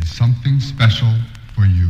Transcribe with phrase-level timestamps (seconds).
[0.00, 1.12] is something special
[1.54, 1.88] for you.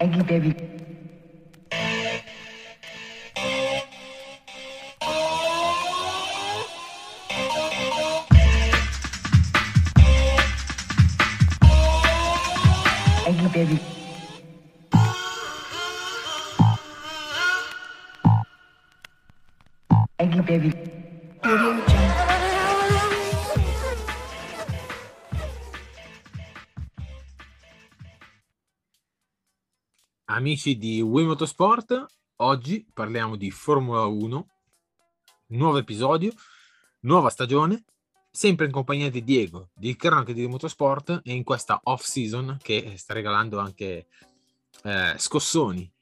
[0.00, 0.77] Eggy.
[30.38, 31.36] Amici di Wii
[32.36, 34.46] oggi parliamo di Formula 1,
[35.46, 36.30] nuovo episodio,
[37.00, 37.82] nuova stagione,
[38.30, 42.94] sempre in compagnia di Diego, di Cronache di Motorsport e in questa off season che
[42.98, 44.06] sta regalando anche
[44.84, 45.92] eh, scossoni.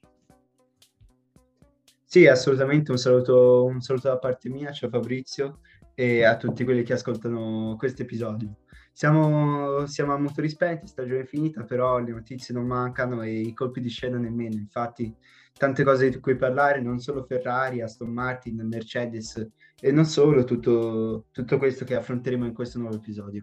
[2.05, 5.61] Sì, assolutamente un saluto, un saluto da parte mia, ciao Fabrizio
[5.95, 8.55] e a tutti quelli che ascoltano questo episodio.
[8.97, 13.83] Siamo, siamo a motori spenti, stagione finita, però le notizie non mancano e i colpi
[13.83, 14.55] di scena nemmeno.
[14.55, 15.15] Infatti,
[15.53, 21.27] tante cose di cui parlare, non solo Ferrari, Aston Martin, Mercedes e non solo, tutto,
[21.31, 23.43] tutto questo che affronteremo in questo nuovo episodio.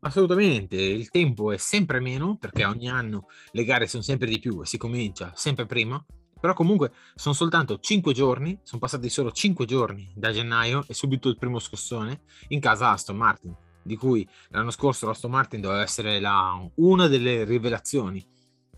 [0.00, 4.62] Assolutamente, il tempo è sempre meno perché ogni anno le gare sono sempre di più
[4.62, 6.02] e si comincia sempre prima,
[6.40, 11.28] però comunque sono soltanto 5 giorni, sono passati solo 5 giorni da gennaio e subito
[11.28, 13.54] il primo scossone in casa Aston Martin,
[13.84, 18.26] di cui l'anno scorso l'Aston Martin doveva essere la, una delle rivelazioni,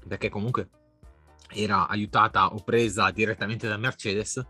[0.07, 0.69] perché comunque
[1.49, 4.45] era aiutata o presa direttamente da Mercedes,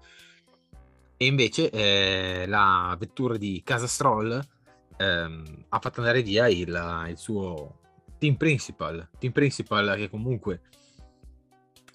[1.19, 4.39] e invece eh, la vettura di Casa Stroll
[4.97, 7.81] ehm, ha fatto andare via il, il suo
[8.19, 10.63] team principal, team principal che comunque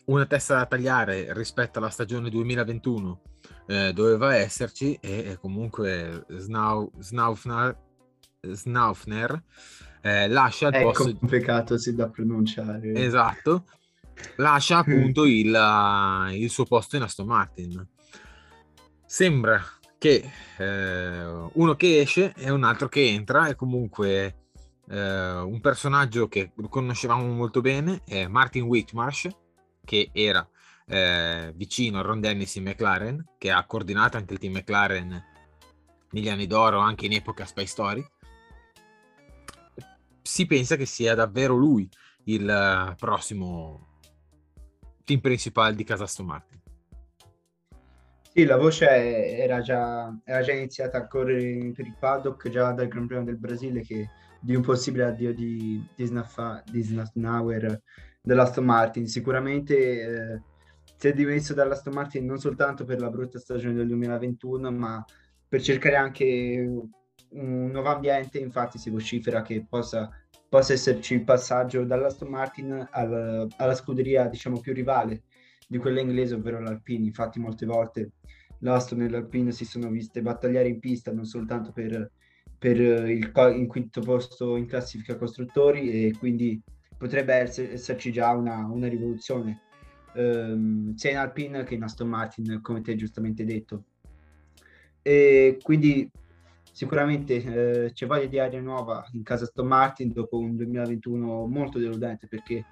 [0.05, 3.21] una testa da tagliare rispetto alla stagione 2021
[3.67, 6.91] eh, doveva esserci e comunque Snau,
[8.41, 9.43] Snaufner
[10.01, 12.93] eh, lascia il È posto complicato sì, da pronunciare.
[12.93, 13.65] esatto.
[14.37, 17.87] Lascia appunto il, il suo posto in Aston Martin.
[19.05, 19.63] Sembra
[19.97, 24.35] che eh, uno che esce e un altro che entra è comunque
[24.89, 29.27] eh, un personaggio che conoscevamo molto bene è Martin Whitmarsh
[29.85, 30.47] che era
[30.87, 35.23] eh, vicino a Ron Dennis in McLaren che ha coordinato anche il team McLaren
[36.11, 38.03] negli anni d'oro anche in epoca Spy Story
[40.21, 41.89] si pensa che sia davvero lui
[42.25, 43.99] il eh, prossimo
[45.03, 46.59] team principale di casa Aston Martin
[48.31, 48.87] Sì, la voce
[49.37, 53.37] era già, era già iniziata a correre per il paddock già dal Gran Premio del
[53.37, 54.09] Brasile che
[54.39, 57.81] di un possibile addio di, di, Snaffa- di Snafnauer
[58.21, 59.07] dell'Aston Martin.
[59.07, 60.41] Sicuramente eh,
[60.97, 65.03] si è dimesso dall'Aston Martin non soltanto per la brutta stagione del 2021, ma
[65.47, 66.23] per cercare anche
[67.31, 68.39] un nuovo ambiente.
[68.39, 70.09] Infatti si vocifera che possa,
[70.47, 75.23] possa esserci il passaggio dall'Aston Martin al- alla scuderia, diciamo, più rivale
[75.67, 77.05] di quella inglese, ovvero l'Alpine.
[77.05, 78.11] Infatti molte volte
[78.59, 82.11] l'Aston e l'Alpine si sono viste battagliare in pista non soltanto per,
[82.57, 86.61] per il, co- il quinto posto in classifica costruttori e quindi
[86.97, 89.61] potrebbe esse- esserci già una, una rivoluzione
[90.13, 93.85] ehm, sia in Alpine che in Aston Martin, come te giustamente detto.
[95.01, 96.09] E quindi
[96.71, 97.35] sicuramente
[97.85, 102.27] eh, c'è voglia di aria nuova in casa Aston Martin dopo un 2021 molto deludente
[102.27, 102.65] perché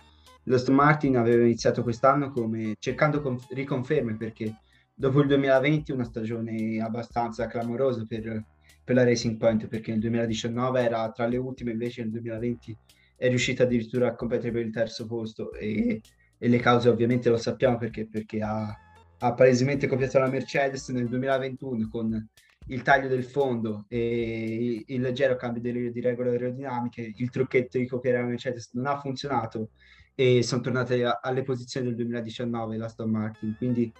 [0.43, 4.61] l'Aston Martin aveva iniziato quest'anno come cercando conf- riconferme perché
[4.93, 8.45] dopo il 2020 una stagione abbastanza clamorosa per,
[8.83, 12.77] per la Racing Point perché nel 2019 era tra le ultime invece nel 2020
[13.19, 15.51] è riuscita addirittura a competere per il terzo posto.
[15.53, 16.01] E,
[16.37, 18.73] e le cause ovviamente lo sappiamo perché, perché ha,
[19.19, 22.29] ha palesemente copiato la Mercedes nel 2021 con
[22.67, 27.87] il taglio del fondo e il leggero cambio di, di regole aerodinamiche, il trucchetto di
[27.87, 29.71] copiare la Mercedes non ha funzionato
[30.13, 33.91] e sono tornate a- alle posizioni del 2019 la Aston Martin, quindi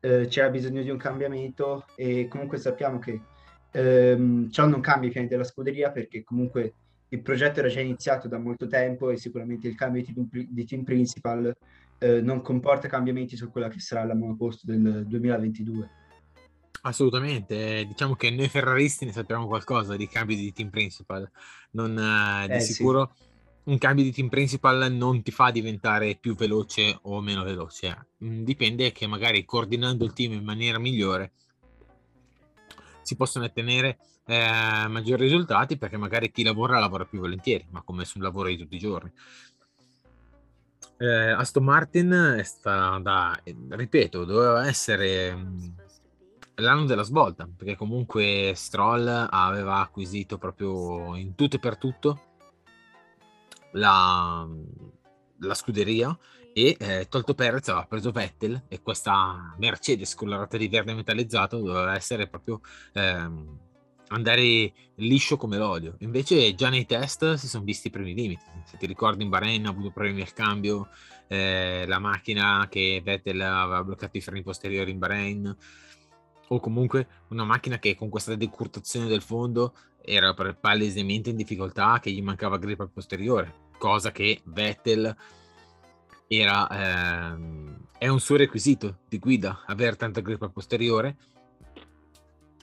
[0.00, 3.20] eh, c'era bisogno di un cambiamento e comunque sappiamo che
[3.72, 6.74] ehm, ciò non cambia i piani della scuderia perché comunque
[7.08, 10.64] il progetto era già iniziato da molto tempo e sicuramente il cambio di team, di
[10.64, 11.54] team principal
[11.98, 15.90] eh, non comporta cambiamenti su quella che sarà la monoposto del 2022.
[16.86, 21.28] Assolutamente, eh, diciamo che noi ferraristi ne sappiamo qualcosa di cambi di team principal,
[21.72, 22.74] non, eh, di Eh, sì.
[22.74, 23.16] sicuro
[23.64, 28.44] un cambio di team principal non ti fa diventare più veloce o meno veloce, Mm,
[28.44, 31.32] dipende che magari coordinando il team in maniera migliore
[33.02, 38.04] si possono ottenere eh, maggiori risultati perché magari chi lavora lavora più volentieri, ma come
[38.04, 39.12] su un lavoro di tutti i giorni.
[40.98, 43.38] Eh, Aston Martin è stata,
[43.70, 45.74] ripeto, doveva essere mh,
[46.56, 52.20] l'anno della svolta, perché comunque Stroll aveva acquisito proprio in tutto e per tutto
[53.72, 54.46] la,
[55.40, 56.16] la scuderia
[56.52, 60.94] e eh, tolto Perez aveva preso Vettel e questa Mercedes con la ruota di verde
[60.94, 62.60] metallizzato doveva essere proprio
[62.94, 63.58] ehm,
[64.08, 65.96] andare liscio come l'olio.
[65.98, 68.44] Invece già nei test si sono visti i primi limiti.
[68.64, 70.88] Se ti ricordi in Bahrain ha avuto problemi al cambio,
[71.28, 75.56] eh, la macchina che Vettel aveva bloccato i freni posteriori in Bahrain,
[76.48, 82.10] o comunque una macchina che con questa decurtazione del fondo era palesemente in difficoltà, che
[82.10, 85.14] gli mancava grip al posteriore, cosa che Vettel
[86.28, 86.68] era,
[87.32, 91.16] ehm, è un suo requisito di guida, avere tanta grip al posteriore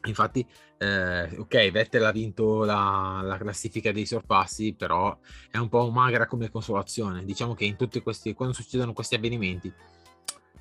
[0.06, 0.46] Infatti,
[0.80, 5.18] eh, ok, Vettel ha vinto la, la, classifica dei sorpassi, però
[5.50, 7.24] è un po' magra come consolazione.
[7.24, 9.72] Diciamo che in tutti questi, quando succedono questi avvenimenti,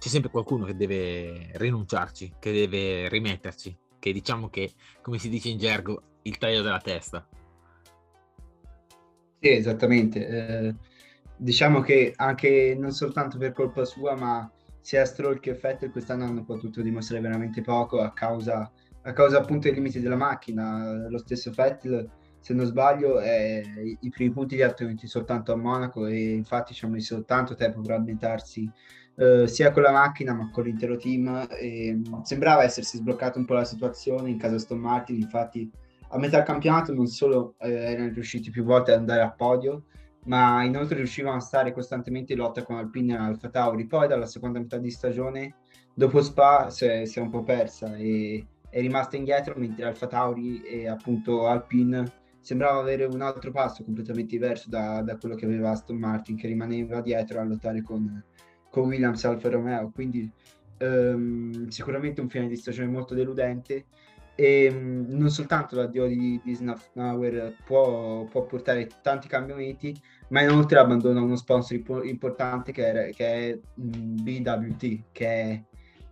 [0.03, 5.49] c'è sempre qualcuno che deve rinunciarci, che deve rimetterci, che diciamo che, come si dice
[5.49, 7.25] in gergo, il taglio della testa.
[9.39, 10.27] Sì, esattamente.
[10.27, 10.75] Eh,
[11.37, 14.51] diciamo che anche non soltanto per colpa sua, ma
[14.81, 18.69] sia Stroll che Vettel quest'anno hanno potuto dimostrare veramente poco a causa
[19.03, 21.07] a causa appunto dei limiti della macchina.
[21.09, 22.11] Lo stesso Vettel,
[22.41, 23.63] se non sbaglio, è,
[24.01, 27.55] i primi punti li ha ottenuti soltanto a Monaco e infatti ci hanno messo tanto
[27.55, 28.69] tempo per ambientarsi
[29.17, 31.47] eh, sia con la macchina ma con l'intero team.
[31.51, 35.71] E, sembrava essersi sbloccato un po' la situazione in casa Aston Martin, infatti
[36.09, 39.85] a metà campionato non solo eh, erano riusciti più volte ad andare a podio,
[40.25, 43.87] ma inoltre riuscivano a stare costantemente in lotta con Alpine e Alfa Tauri.
[43.87, 45.57] Poi dalla seconda metà di stagione,
[45.95, 50.07] dopo Spa, si è, si è un po' persa e è rimasta indietro mentre Alfa
[50.07, 55.45] Tauri e appunto Alpine sembrava avere un altro passo completamente diverso da, da, quello che
[55.45, 58.23] aveva Aston Martin che rimaneva dietro a lottare con,
[58.73, 60.29] con Williams Alfa Romeo quindi
[60.81, 63.85] um, sicuramente un fine di stagione molto deludente
[64.35, 69.95] e um, non soltanto l'addio di, di Snafnauer può, può, portare tanti cambiamenti
[70.29, 75.63] ma inoltre abbandona uno sponsor importante che, era, che è um, BWT che è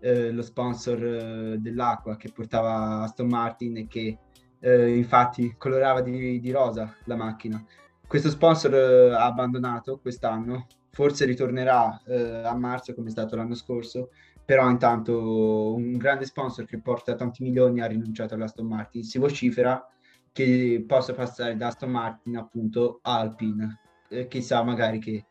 [0.01, 4.19] eh, lo sponsor eh, dell'acqua che portava Aston Martin e che
[4.61, 7.63] eh, infatti colorava di, di, rosa la macchina.
[8.07, 13.55] Questo sponsor eh, ha abbandonato quest'anno, forse ritornerà eh, a marzo come è stato l'anno
[13.55, 14.11] scorso,
[14.45, 19.05] però intanto un grande sponsor che porta tanti milioni ha rinunciato all'Aston Martin.
[19.05, 19.87] Si vocifera
[20.33, 23.81] che possa passare da Aston Martin appunto a Alpine.
[24.09, 25.27] Eh, chissà magari che,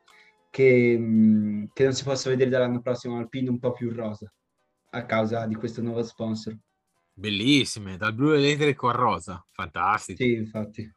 [0.50, 4.32] che, mh, mm, che, non si possa vedere dall'anno prossimo Alpine un po' più rosa
[4.92, 6.58] a causa di questo nuovo sponsor.
[7.14, 10.24] Bellissime, dal blu elettrico al rosa, fantastico.
[10.24, 10.90] Sì, infatti,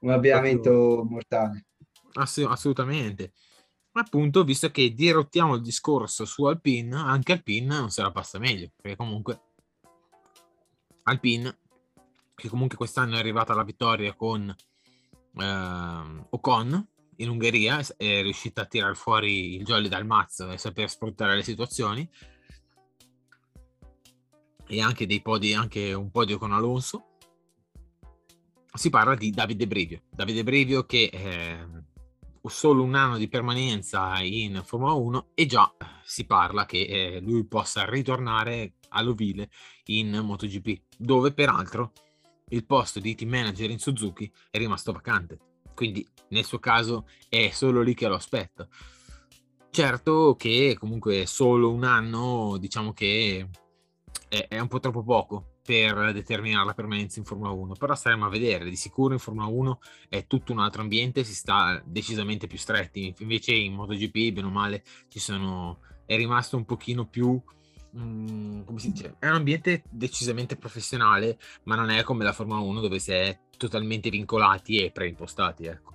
[0.00, 1.66] un abbinamento mortale.
[2.14, 3.32] Ass- assolutamente.
[3.96, 8.70] Appunto, visto che dirottiamo il discorso su Alpine, anche Alpine non se la passa meglio,
[8.74, 9.40] perché comunque
[11.04, 11.58] Alpine,
[12.34, 14.52] che comunque quest'anno è arrivata alla vittoria con
[15.36, 16.88] eh, Ocon
[17.18, 21.44] in Ungheria, è riuscita a tirare fuori il jolly dal mazzo e saper sfruttare le
[21.44, 22.10] situazioni,
[24.66, 27.10] e anche dei podi, anche un podio con Alonso.
[28.72, 30.02] Si parla di Davide Brivio.
[30.10, 31.83] Davide Brivio che eh,
[32.48, 35.74] solo un anno di permanenza in Formula 1 e già
[36.04, 39.50] si parla che eh, lui possa ritornare all'ovile
[39.86, 41.92] in MotoGP, dove peraltro
[42.48, 45.38] il posto di team manager in Suzuki è rimasto vacante.
[45.74, 48.68] Quindi nel suo caso è solo lì che lo aspetta.
[49.70, 53.48] Certo che comunque solo un anno, diciamo che
[54.28, 58.26] è, è un po' troppo poco per determinare la permanenza in Formula 1, però staremo
[58.26, 59.80] a vedere, di sicuro in Formula 1
[60.10, 64.50] è tutto un altro ambiente, si sta decisamente più stretti, invece in MotoGP, bene o
[64.50, 67.40] male, sono, è rimasto un pochino più,
[67.96, 72.60] mm, come si dice, è un ambiente decisamente professionale, ma non è come la Formula
[72.60, 75.93] 1 dove si è totalmente vincolati e preimpostati, ecco.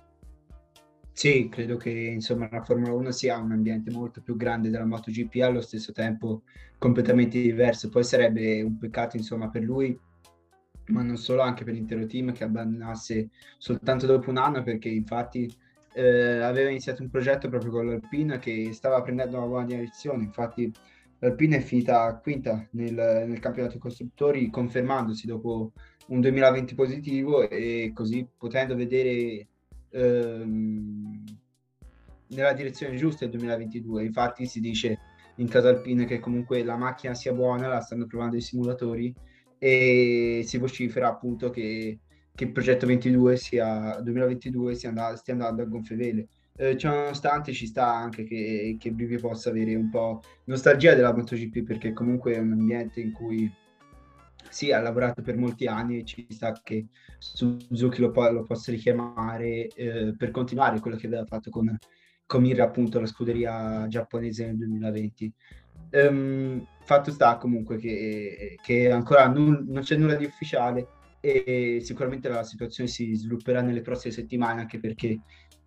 [1.20, 5.42] Sì, credo che insomma la Formula 1 sia un ambiente molto più grande della MotoGP,
[5.42, 6.44] allo stesso tempo
[6.78, 7.90] completamente diverso.
[7.90, 9.94] Poi sarebbe un peccato insomma per lui,
[10.86, 15.54] ma non solo, anche per l'intero team che abbandonasse soltanto dopo un anno, perché infatti
[15.92, 20.24] eh, aveva iniziato un progetto proprio con l'Alpine che stava prendendo una buona direzione.
[20.24, 20.72] Infatti
[21.18, 22.94] l'Alpine è finita quinta nel,
[23.28, 25.72] nel campionato costruttori, confermandosi dopo
[26.06, 29.49] un 2020 positivo e così potendo vedere
[29.90, 31.24] ehm,
[32.28, 34.04] nella direzione giusta il 2022.
[34.04, 34.98] Infatti si dice
[35.36, 39.14] in casa Alpine che comunque la macchina sia buona, la stanno provando i simulatori
[39.58, 41.98] e si vocifera appunto che,
[42.34, 46.28] che il progetto 22 sia, 2022 sia andando, stia andando a gonfie vele.
[46.56, 51.62] eh, ciononostante ci sta anche che, che Brivio possa avere un po' nostalgia della MotoGP
[51.62, 53.50] perché comunque è un ambiente in cui
[54.48, 56.86] sì, ha lavorato per molti anni e ci sta che
[57.18, 61.76] Suzuki lo, po- lo possa richiamare eh, per continuare quello che aveva fatto con,
[62.38, 65.32] Mirra, appunto, la scuderia giapponese nel 2020.
[65.92, 70.86] Um, ehm, fatto sta comunque che, che ancora non, non c'è nulla di ufficiale
[71.20, 75.20] e sicuramente la situazione si svilupperà nelle prossime settimane anche perché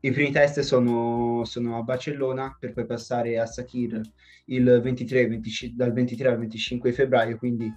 [0.06, 4.02] i primi test sono, sono a Barcellona per poi passare a Sakir
[4.46, 7.72] il 23, 25, dal 23 al 25 febbraio, quindi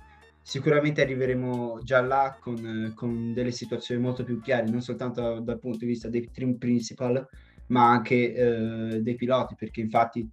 [0.47, 5.79] sicuramente arriveremo già là con, con, delle situazioni molto più chiare, non soltanto dal punto
[5.79, 7.27] di vista dei team principal,
[7.67, 10.25] ma anche eh, dei piloti, perché infatti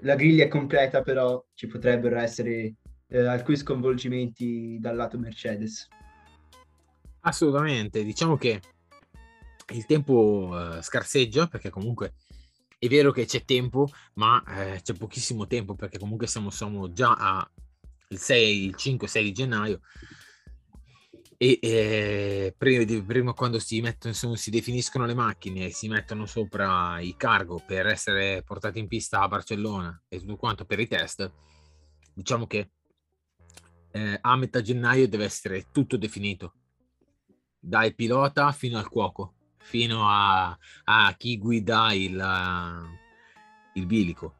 [0.00, 2.74] la griglia è completa, però ci potrebbero essere
[3.08, 5.88] eh, alcuni sconvolgimenti dal lato Mercedes.
[7.22, 8.60] Assolutamente, diciamo che
[9.74, 12.12] il tempo uh, scarseggia perché comunque
[12.78, 17.16] è vero che c'è tempo, ma eh, c'è pochissimo tempo perché comunque siamo, siamo già
[17.18, 17.50] a
[18.08, 19.80] il 6, il 5, 6 di gennaio.
[21.38, 26.98] E eh, prima, prima, quando si mettono si definiscono le macchine e si mettono sopra
[27.00, 31.30] i cargo per essere portati in pista a Barcellona e tutto quanto per i test
[32.14, 32.70] diciamo che
[33.90, 36.54] eh, a metà gennaio deve essere tutto definito.
[37.58, 42.88] Dal pilota fino al cuoco fino a, a chi guida il,
[43.74, 44.36] il bilico.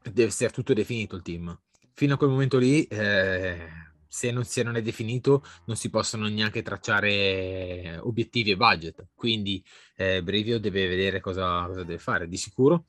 [0.00, 1.58] Deve essere tutto definito il team
[2.00, 3.68] fino a quel momento lì eh,
[4.08, 9.62] se non, se non, è definito non si possono neanche tracciare obiettivi e budget, quindi
[9.96, 12.26] eh, Brivio deve vedere cosa, cosa, deve fare.
[12.26, 12.86] Di sicuro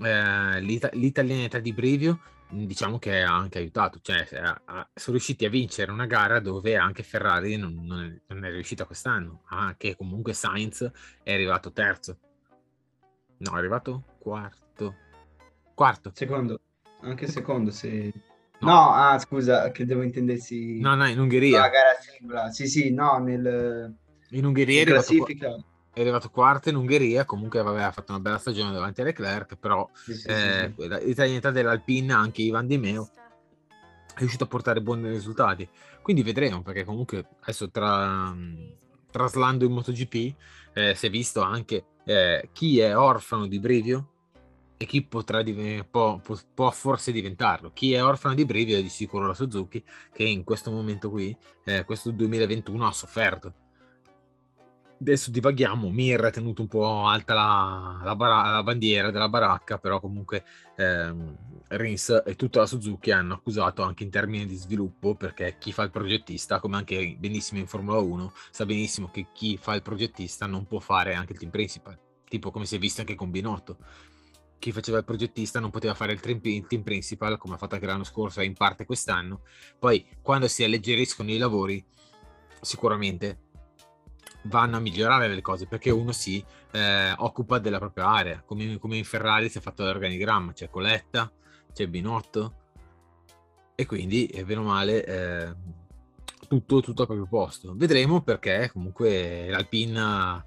[0.00, 5.44] eh, l'ita- l'italianità di Brivio diciamo che ha anche aiutato, cioè a, a, sono riusciti
[5.44, 9.96] a vincere una gara dove anche Ferrari non, non, è, non è, riuscita quest'anno, anche
[9.96, 10.88] comunque Sainz
[11.24, 12.16] è arrivato terzo.
[13.38, 14.94] No, è arrivato quarto.
[15.74, 16.12] Quarto.
[16.14, 16.60] Secondo,
[17.00, 18.12] anche secondo se
[18.60, 18.90] No.
[18.90, 20.80] ah, scusa, credevo intendessi...
[20.80, 21.60] No, no, in Ungheria.
[21.60, 22.50] La gara singola.
[22.50, 23.94] Sì, sì, no, nel...
[24.30, 25.56] In Ungheria in classifica.
[25.92, 29.88] È arrivato quarto in Ungheria, comunque aveva fatto una bella stagione davanti a Leclerc, però
[29.94, 33.08] sì, sì, eh, sì, l'italianità dell'Alpine, anche Ivan Di Meo,
[34.14, 35.66] è riuscito a portare buoni risultati.
[36.02, 38.34] Quindi vedremo, perché comunque adesso tra,
[39.10, 40.34] traslando in MotoGP
[40.74, 44.10] eh, si è visto anche eh, chi è orfano di Brivio,
[44.78, 46.20] e chi potrà div- può,
[46.54, 47.70] può, forse diventarlo.
[47.72, 51.36] Chi è orfano di Brivio è di sicuro la Suzuki, che in questo momento qui,
[51.64, 53.54] eh, questo 2021, ha sofferto.
[54.98, 59.78] Adesso divaghiamo, Mir ha tenuto un po' alta la, la, bar- la bandiera della baracca,
[59.78, 60.42] però comunque
[60.76, 61.36] ehm,
[61.68, 65.82] Rins e tutta la Suzuki hanno accusato anche in termini di sviluppo, perché chi fa
[65.82, 70.46] il progettista, come anche benissimo in Formula 1, sa benissimo che chi fa il progettista
[70.46, 73.76] non può fare anche il team principal, tipo come si è visto anche con Binotto
[74.58, 78.04] chi faceva il progettista non poteva fare il team, principal come ha fatto anche l'anno
[78.04, 79.42] scorso e in parte quest'anno.
[79.78, 81.84] Poi quando si alleggeriscono i lavori,
[82.60, 83.40] sicuramente
[84.42, 88.96] vanno a migliorare le cose perché uno si eh, occupa della propria area, come, come,
[88.96, 91.30] in Ferrari si è fatto l'organigramma, c'è Coletta,
[91.72, 92.54] c'è Binotto
[93.74, 95.54] e quindi, è bene o male, eh,
[96.48, 97.74] tutto, tutto al proprio posto.
[97.76, 100.44] Vedremo perché comunque l'Alpina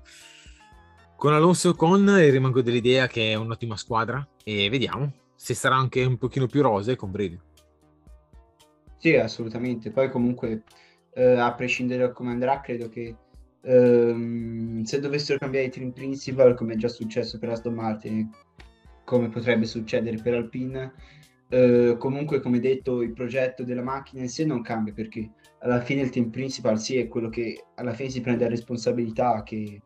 [1.20, 6.18] con Alonso con rimango dell'idea che è un'ottima squadra e vediamo se sarà anche un
[6.18, 7.38] pochino più rose con Brady.
[8.98, 9.92] Sì, assolutamente.
[9.92, 10.64] Poi comunque,
[11.14, 13.14] eh, a prescindere da come andrà, credo che
[13.62, 18.30] ehm, se dovessero cambiare i team principal, come è già successo per Aston Martin,
[19.04, 20.94] come potrebbe succedere per Alpine,
[21.50, 26.02] eh, comunque come detto il progetto della macchina in sé non cambia perché alla fine
[26.02, 29.82] il team principal sì è quello che alla fine si prende la responsabilità che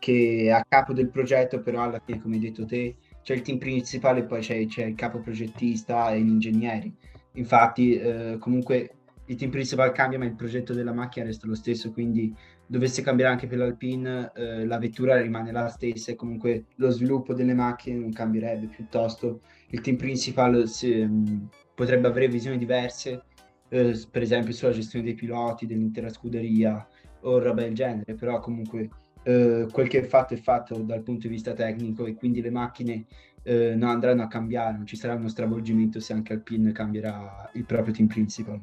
[0.00, 3.42] che è a capo del progetto, però alla fine, come hai detto te, c'è il
[3.42, 6.92] team principale poi c'è, c'è il capo progettista e gli ingegneri.
[7.34, 8.94] Infatti, eh, comunque
[9.26, 12.34] il team principale cambia, ma il progetto della macchina resta lo stesso, quindi
[12.66, 17.34] dovesse cambiare anche per l'Alpine, eh, la vettura rimane la stessa e comunque lo sviluppo
[17.34, 23.22] delle macchine non cambierebbe, piuttosto il team principal si, um, potrebbe avere visioni diverse,
[23.68, 26.84] eh, per esempio sulla gestione dei piloti, dell'intera scuderia
[27.22, 28.88] o roba del genere, però comunque
[29.22, 32.50] eh, quel che è fatto è fatto dal punto di vista tecnico e quindi le
[32.50, 33.06] macchine
[33.42, 37.64] eh, non andranno a cambiare, non ci sarà uno stravolgimento se anche Alpine cambierà il
[37.64, 38.60] proprio team principal.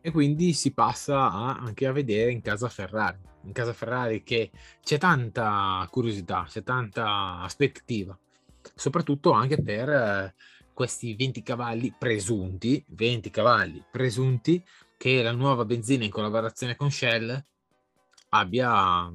[0.00, 4.50] E quindi si passa a, anche a vedere in casa Ferrari, in casa Ferrari che
[4.82, 8.16] c'è tanta curiosità, c'è tanta aspettativa,
[8.74, 10.34] soprattutto anche per eh,
[10.74, 14.62] questi 20 cavalli presunti, 20 cavalli presunti
[14.96, 17.42] che la nuova benzina in collaborazione con Shell
[18.34, 19.12] abbia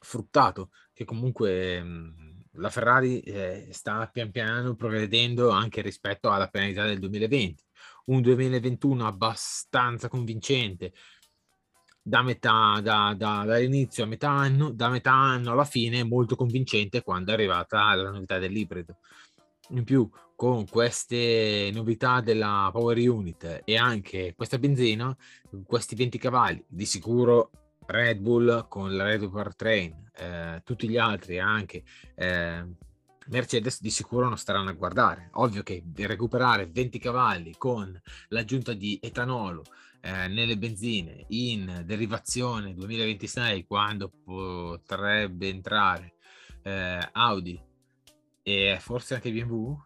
[0.00, 6.84] fruttato che comunque mh, la Ferrari eh, sta pian piano progredendo anche rispetto alla penalità
[6.84, 7.62] del 2020.
[8.06, 10.92] Un 2021 abbastanza convincente
[12.02, 17.02] da metà, da, da, dall'inizio a metà anno, da metà anno alla fine molto convincente
[17.02, 18.98] quando è arrivata la novità dell'ibrido.
[19.70, 25.16] In più, con queste novità della Power Unit e anche questa benzina,
[25.64, 27.50] questi 20 cavalli, di sicuro
[27.92, 31.82] Red Bull con la Red Bull Train, eh, tutti gli altri anche
[32.14, 32.66] eh,
[33.26, 35.28] Mercedes di sicuro non staranno a guardare.
[35.32, 39.62] Ovvio che recuperare 20 cavalli con l'aggiunta di etanolo
[40.00, 46.14] eh, nelle benzine in derivazione 2026 quando potrebbe entrare
[46.62, 47.60] eh, Audi
[48.42, 49.76] e forse anche BMW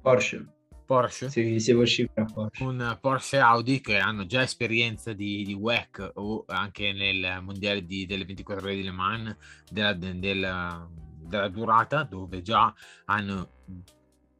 [0.00, 0.57] Porsche
[0.88, 2.64] Porsche sì, si vocifera Porsche.
[2.64, 7.84] con Porsche e Audi che hanno già esperienza di, di WEC o anche nel mondiale
[7.84, 9.36] di, delle 24 ore di Le Mans
[9.70, 10.88] della, della,
[11.20, 12.72] della durata dove già
[13.04, 13.50] hanno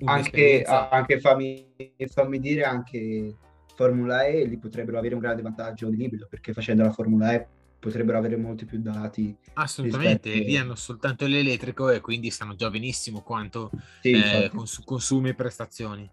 [0.04, 1.66] anche, anche fammi,
[2.06, 3.36] fammi dire anche
[3.74, 7.46] Formula E li potrebbero avere un grande vantaggio di ibrido perché facendo la Formula E
[7.78, 9.36] potrebbero avere molti più dati.
[9.52, 10.50] Assolutamente, rispetto...
[10.50, 15.34] lì hanno soltanto l'elettrico e quindi sanno già benissimo quanto sì, eh, cons- consumi e
[15.34, 16.10] prestazioni.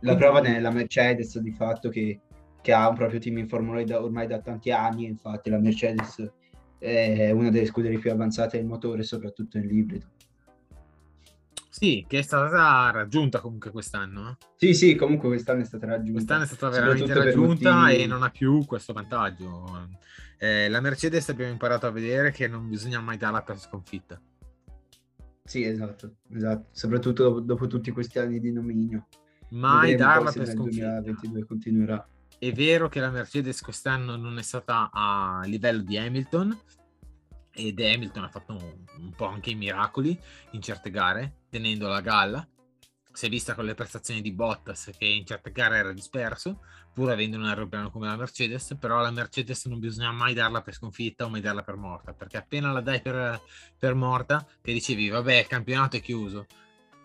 [0.00, 2.20] La prova è la Mercedes di fatto che,
[2.60, 5.58] che, ha un proprio team in Formula E da, ormai da tanti anni, infatti la
[5.58, 6.30] Mercedes
[6.78, 10.06] è una delle scuderie più avanzate del motore, soprattutto nell'ibrido.
[11.78, 14.30] Sì, che è stata raggiunta comunque quest'anno.
[14.30, 14.36] Eh?
[14.56, 16.12] Sì, sì, comunque quest'anno è stata raggiunta.
[16.12, 18.02] Quest'anno è stata veramente raggiunta motivi...
[18.02, 19.88] e non ha più questo vantaggio.
[20.38, 24.20] Eh, la Mercedes abbiamo imparato a vedere che non bisogna mai darla per sconfitta.
[25.44, 26.66] Sì, esatto, esatto.
[26.72, 29.06] soprattutto dopo, dopo tutti questi anni di dominio.
[29.50, 31.00] Mai darla per sconfitta.
[31.00, 32.08] 2022 continuerà.
[32.38, 36.56] È vero che la Mercedes quest'anno non è stata a livello di Hamilton,
[37.50, 40.18] ed Hamilton ha fatto un, un, po' anche i miracoli
[40.52, 42.46] in certe gare, tenendo la galla.
[43.10, 46.60] Si è vista con le prestazioni di Bottas che in certe gare era disperso,
[46.94, 50.74] pur avendo un aeroplano come la Mercedes, però la Mercedes non bisogna mai darla per
[50.74, 53.40] sconfitta o mai darla per morta, perché appena la dai per,
[53.76, 56.46] per morta, che dicevi, vabbè, il campionato è chiuso.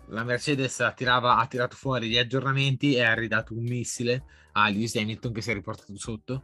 [0.07, 4.95] La Mercedes tirava, ha tirato fuori gli aggiornamenti e ha ridato un missile a Lewis
[4.95, 6.43] Hamilton che si è riportato sotto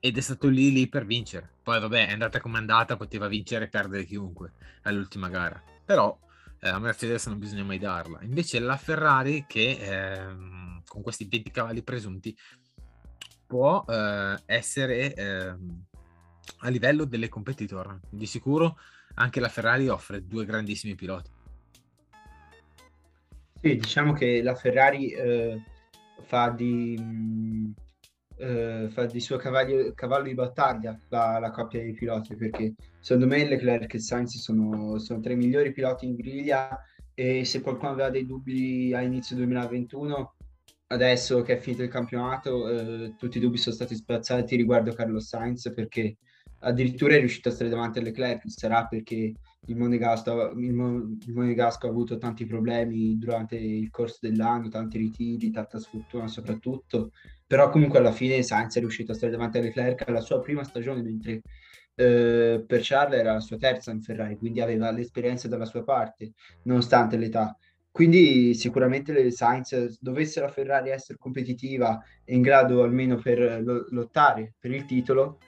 [0.00, 1.48] ed è stato lì lì per vincere.
[1.62, 5.62] Poi vabbè, è andata come è andata, poteva vincere e perdere chiunque all'ultima gara.
[5.84, 6.18] Però
[6.60, 8.20] eh, a Mercedes non bisogna mai darla.
[8.22, 12.36] Invece la Ferrari che ehm, con questi 20 cavalli presunti
[13.46, 15.84] può eh, essere ehm,
[16.58, 18.00] a livello delle competitor.
[18.10, 18.78] Di sicuro
[19.14, 21.30] anche la Ferrari offre due grandissimi piloti.
[23.62, 25.62] Sì, diciamo che la Ferrari eh,
[26.24, 27.74] fa di mh,
[28.38, 33.28] eh, fa di suo cavallo, cavallo di battaglia la, la, coppia dei piloti perché secondo
[33.28, 36.76] me Leclerc e Sainz sono, sono tra i migliori piloti in griglia
[37.14, 40.34] e se qualcuno aveva dei dubbi a inizio 2021
[40.88, 45.28] adesso che è finito il campionato eh, tutti i dubbi sono stati spazzati riguardo Carlos
[45.28, 46.16] Sainz perché
[46.62, 49.34] addirittura è riuscito a stare davanti a Leclerc sarà perché
[49.66, 55.78] il Monegasco, il, Monegasco ha avuto tanti problemi durante il corso dell'anno, tanti ritiri, tanta
[55.78, 57.12] sfortuna soprattutto,
[57.46, 60.64] però comunque alla fine Sainz è riuscito a stare davanti a Leclerc alla sua prima
[60.64, 61.42] stagione, mentre
[61.94, 66.32] eh, per Charles era la sua terza in Ferrari, quindi aveva l'esperienza dalla sua parte,
[66.64, 67.56] nonostante l'età.
[67.90, 74.54] Quindi sicuramente le Sainz, dovesse la Ferrari essere competitiva e in grado almeno per lottare
[74.58, 75.38] per il titolo,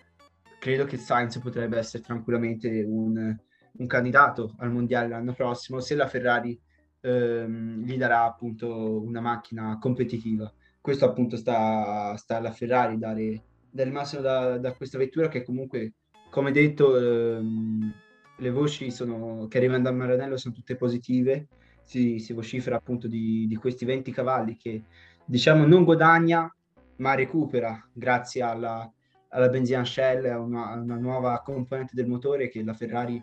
[0.61, 3.35] credo che Sainz potrebbe essere tranquillamente un
[3.77, 6.59] un candidato al mondiale l'anno prossimo se la Ferrari
[7.01, 10.53] ehm, gli darà appunto una macchina competitiva.
[10.81, 15.43] Questo appunto sta, sta alla Ferrari dare, dare il massimo da, da, questa vettura che
[15.43, 15.95] comunque,
[16.31, 17.93] come detto, ehm,
[18.39, 21.49] le voci sono, che arrivano da Maranello sono tutte positive.
[21.85, 24.85] Si, si vocifera appunto di, di questi 20 cavalli che
[25.27, 26.51] diciamo non guadagna
[26.97, 28.91] ma recupera grazie alla,
[29.29, 33.23] alla benzina Shell, una, una, nuova componente del motore che la Ferrari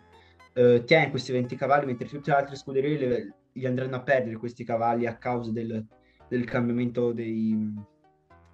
[0.52, 4.36] eh, tiene questi 20 cavalli, mentre tutte le altre scuderie le, gli andranno a perdere
[4.36, 5.84] questi cavalli a causa del,
[6.28, 7.74] del cambiamento dei,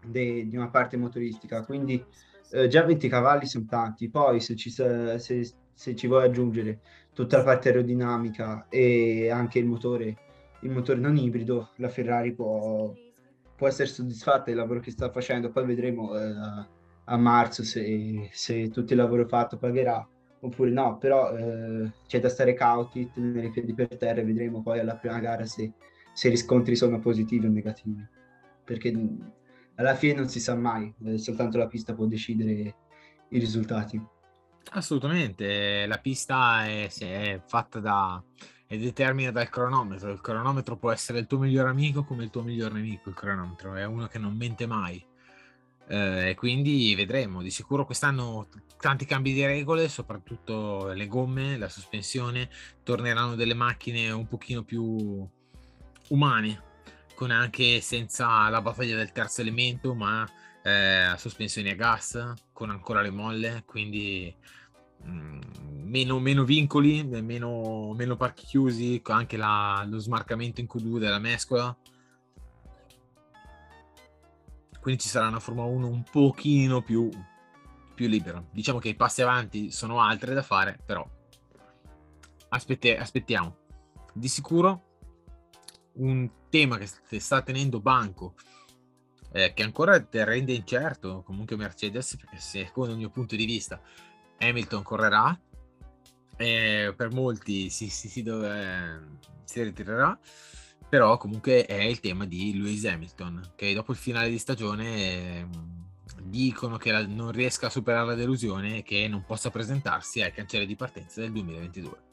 [0.06, 1.64] dei, di una parte motoristica.
[1.64, 2.04] Quindi
[2.52, 6.80] eh, già 20 cavalli sono tanti, poi se ci, se, se ci vuoi aggiungere
[7.12, 10.16] tutta la parte aerodinamica e anche il motore,
[10.62, 12.92] il motore non ibrido, la Ferrari può,
[13.56, 15.50] può essere soddisfatta del lavoro che sta facendo.
[15.50, 16.32] Poi vedremo eh,
[17.04, 20.06] a marzo se, se tutto il lavoro fatto pagherà
[20.40, 24.62] oppure no, però eh, c'è da stare cauti, tenere i piedi per terra e vedremo
[24.62, 25.72] poi alla prima gara se,
[26.12, 28.06] se i riscontri sono positivi o negativi,
[28.64, 28.92] perché
[29.76, 32.74] alla fine non si sa mai, eh, soltanto la pista può decidere
[33.28, 34.00] i risultati.
[34.70, 38.22] Assolutamente, la pista è, è fatta da
[38.68, 40.12] è determina dal cronometro.
[40.12, 43.08] Il cronometro può essere il tuo migliore amico come il tuo miglior nemico.
[43.08, 45.02] Il cronometro è uno che non mente mai.
[45.88, 47.42] Eh, quindi vedremo.
[47.42, 48.48] Di sicuro quest'anno
[48.78, 52.48] tanti cambi di regole, soprattutto le gomme, la sospensione.
[52.82, 55.26] Torneranno delle macchine un pochino più
[56.08, 56.62] umane,
[57.14, 60.28] con anche senza la battaglia del terzo elemento, ma
[60.62, 63.62] eh, sospensioni a gas, con ancora le molle.
[63.66, 64.34] Quindi
[65.04, 65.40] Mm,
[65.84, 71.76] meno, meno, vincoli, meno, meno, parchi chiusi, anche la, lo smarcamento in Q2 della mescola.
[74.80, 77.08] Quindi ci sarà una Formula 1 un pochino più,
[77.94, 78.42] più libera.
[78.50, 81.08] Diciamo che i passi avanti sono altri da fare, però
[82.48, 83.56] aspette, aspettiamo.
[84.12, 84.84] Di sicuro
[85.94, 88.34] un tema che sta tenendo banco,
[89.32, 93.80] eh, che ancora rende incerto, comunque Mercedes, perché secondo il mio punto di vista
[94.38, 95.38] Hamilton correrà,
[96.36, 100.18] e per molti si, si, si, dove, si ritirerà,
[100.88, 105.46] però comunque è il tema di Lewis Hamilton, che dopo il finale di stagione eh,
[106.22, 110.32] dicono che la, non riesca a superare la delusione e che non possa presentarsi ai
[110.32, 112.06] cancelli di partenza del 2022.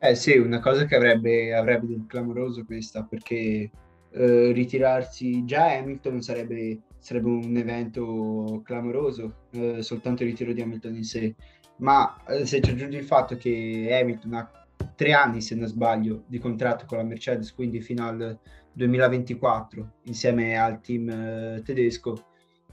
[0.00, 3.70] Eh sì, una cosa che avrebbe, avrebbe del clamoroso questa, perché
[4.10, 10.96] eh, ritirarsi già Hamilton sarebbe sarebbe un evento clamoroso, eh, soltanto il ritiro di Hamilton
[10.96, 11.34] in sé.
[11.76, 14.57] Ma eh, se ci aggiungi il fatto che Hamilton ha
[14.98, 18.36] tre anni, se non sbaglio, di contratto con la Mercedes, quindi fino al
[18.72, 22.24] 2024, insieme al team eh, tedesco,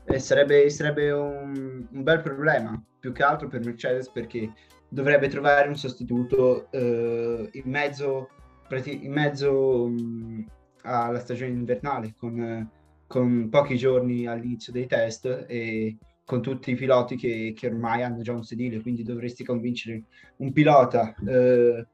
[0.06, 4.52] eh, sarebbe, sarebbe un, un, bel problema, più che altro per Mercedes, perché
[4.90, 8.30] dovrebbe trovare un sostituto eh, in mezzo,
[8.86, 10.42] in mezzo mh, mm,
[10.82, 12.68] alla stagione invernale, con
[13.08, 18.22] con pochi giorni all'inizio dei test e con tutti i piloti che, che ormai hanno
[18.22, 20.04] già un sedile, quindi dovresti convincere
[20.38, 21.86] un pilota eh,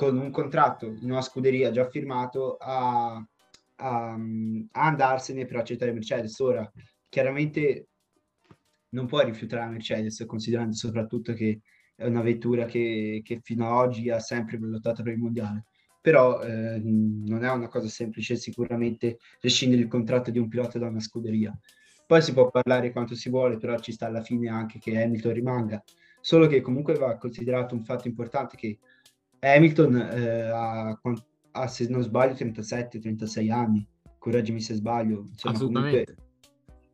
[0.00, 3.22] con un contratto in una scuderia già firmato a,
[3.76, 4.16] a, a
[4.72, 6.38] andarsene per accettare Mercedes.
[6.38, 6.72] Ora,
[7.06, 7.88] chiaramente
[8.92, 11.60] non puoi rifiutare la Mercedes, considerando soprattutto che
[11.94, 15.66] è una vettura che, che fino ad oggi ha sempre lottato per il mondiale
[16.02, 20.86] però eh, non è una cosa semplice sicuramente rescindere il contratto di un pilota da
[20.86, 21.54] una scuderia.
[22.06, 25.34] Poi si può parlare quanto si vuole, però ci sta alla fine anche che Hamilton
[25.34, 25.84] rimanga.
[26.22, 28.78] Solo che comunque va considerato un fatto importante che
[29.40, 31.00] Hamilton eh, ha,
[31.52, 33.86] ha, se non sbaglio, 37-36 anni.
[34.18, 35.24] Correggimi se sbaglio.
[35.28, 36.16] Insomma, Assolutamente.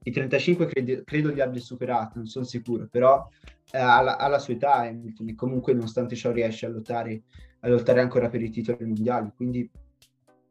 [0.04, 3.28] I 35 credo, credo li abbia superati, non sono sicuro, però
[3.72, 7.22] eh, alla, alla, sua età Hamilton comunque nonostante ciò riesce a lottare
[7.60, 9.32] a lottare ancora per i titoli mondiali.
[9.34, 9.68] Quindi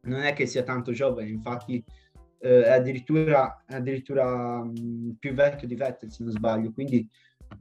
[0.01, 1.83] non è che sia tanto giovane, infatti
[2.39, 6.71] eh, è addirittura, è addirittura mh, più vecchio di Vettel se non sbaglio.
[6.71, 7.07] Quindi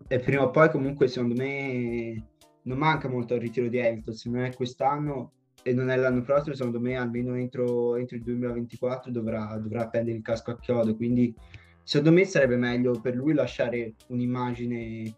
[0.08, 2.32] eh, prima o poi comunque secondo me
[2.64, 6.22] non manca molto al ritiro di Hamilton, se non è quest'anno e non è l'anno
[6.22, 10.94] prossimo, secondo me almeno entro, entro il 2024 dovrà, dovrà appendere il casco a chiodo.
[10.94, 11.34] Quindi
[11.82, 15.14] secondo me sarebbe meglio per lui lasciare un'immagine,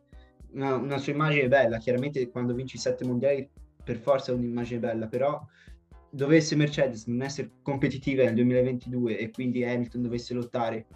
[0.52, 1.78] una, una sua immagine bella.
[1.78, 3.48] Chiaramente quando vinci sette mondiali
[3.82, 5.44] per forza un'immagine bella, però
[6.10, 10.86] dovesse Mercedes non essere competitiva nel 2022 e quindi Hamilton dovesse lottare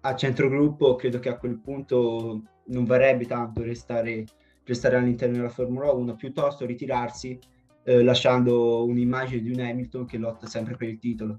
[0.00, 4.24] a centrogruppo, credo che a quel punto non varrebbe tanto restare,
[4.68, 7.38] restare all'interno della Formula 1, piuttosto ritirarsi
[7.84, 11.38] eh, lasciando un'immagine di un Hamilton che lotta sempre per il titolo,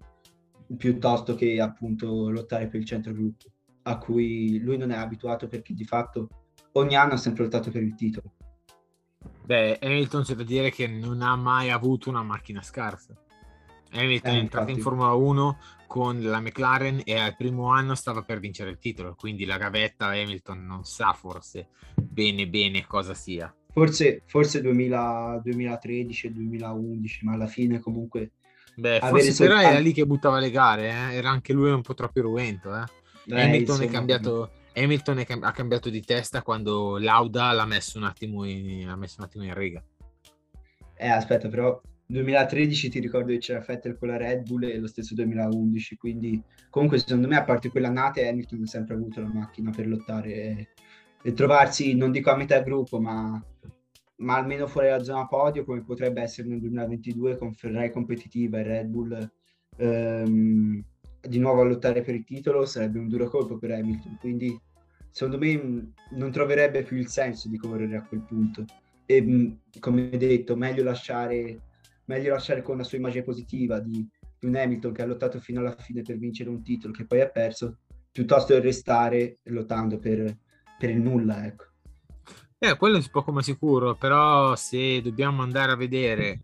[0.75, 3.45] piuttosto che appunto lottare per il centrogruppo,
[3.83, 6.29] a cui lui non è abituato perché di fatto
[6.73, 8.33] ogni anno ha sempre lottato per il titolo.
[9.45, 13.15] Beh, Hamilton c'è da dire che non ha mai avuto una macchina scarsa.
[13.91, 15.57] Hamilton eh, è entrato in Formula 1
[15.89, 20.05] con la McLaren e al primo anno stava per vincere il titolo, quindi la gavetta
[20.05, 23.51] Hamilton non sa forse bene bene cosa sia.
[23.73, 28.33] Forse, forse 2000, 2013 e 2011, ma alla fine comunque...
[28.75, 29.69] Beh, forse però soltanto...
[29.71, 31.15] era lì che buttava le gare, eh?
[31.15, 32.69] era anche lui un po' troppo irruento.
[32.75, 32.83] Eh?
[33.25, 38.03] Eh, Hamilton è cambiato Hamilton cam- ha cambiato di testa quando Lauda l'ha messo un
[38.03, 39.83] attimo in, messo un attimo in riga.
[40.95, 44.87] Eh, aspetta, però 2013 ti ricordo che c'era Vettel con la Red Bull e lo
[44.87, 46.41] stesso 2011, quindi
[46.71, 50.33] comunque secondo me a parte quella nata Hamilton ha sempre avuto la macchina per lottare
[50.33, 50.67] e,
[51.21, 53.39] e trovarsi, non dico a metà gruppo, ma,
[54.17, 58.63] ma, almeno fuori dalla zona podio come potrebbe essere nel 2022 con Ferrari competitiva e
[58.63, 59.31] Red Bull
[59.77, 60.83] ehm,
[61.21, 64.59] di nuovo a lottare per il titolo sarebbe un duro colpo per Hamilton, quindi
[65.11, 68.65] secondo me non troverebbe più il senso di correre a quel punto.
[69.05, 71.68] E come detto, meglio lasciare,
[72.09, 74.05] meglio lasciare con la sua immagine positiva di,
[74.41, 77.29] un Hamilton che ha lottato fino alla fine per vincere un titolo che poi ha
[77.29, 77.79] perso,
[78.11, 80.37] piuttosto che restare lottando per,
[80.77, 81.45] per il nulla.
[81.45, 81.65] Ecco.
[82.57, 86.41] Eh, quello è poco ma sicuro, però se dobbiamo andare a vedere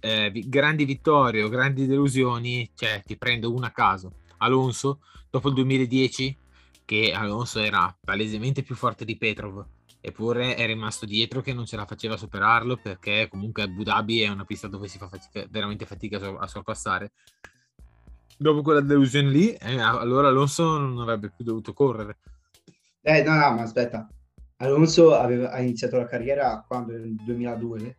[0.00, 4.20] eh, grandi vittorie o grandi delusioni, cioè ti prendo una a caso.
[4.38, 6.36] Alonso, dopo il 2010,
[6.84, 9.66] che Alonso era palesemente più forte di Petrov,
[10.00, 14.28] eppure è rimasto dietro che non ce la faceva superarlo perché comunque Abu Dhabi è
[14.28, 17.12] una pista dove si fa fatica- veramente fatica a, so- a sorpassare.
[18.38, 22.18] Dopo quella delusione lì, eh, allora Alonso non avrebbe più dovuto correre.
[23.02, 24.08] Eh, no, no, ma aspetta.
[24.56, 26.92] Alonso aveva, ha iniziato la carriera quando?
[26.92, 27.98] Nel 2002?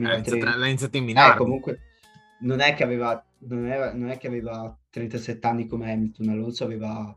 [0.00, 0.16] L'ha 2003?
[0.16, 1.36] iniziata, l'ha iniziata in Eh, Minardi.
[1.36, 1.80] comunque
[2.40, 6.64] non è che aveva, non è, non è che aveva 37 anni come Hamilton, Alonso
[6.64, 7.16] aveva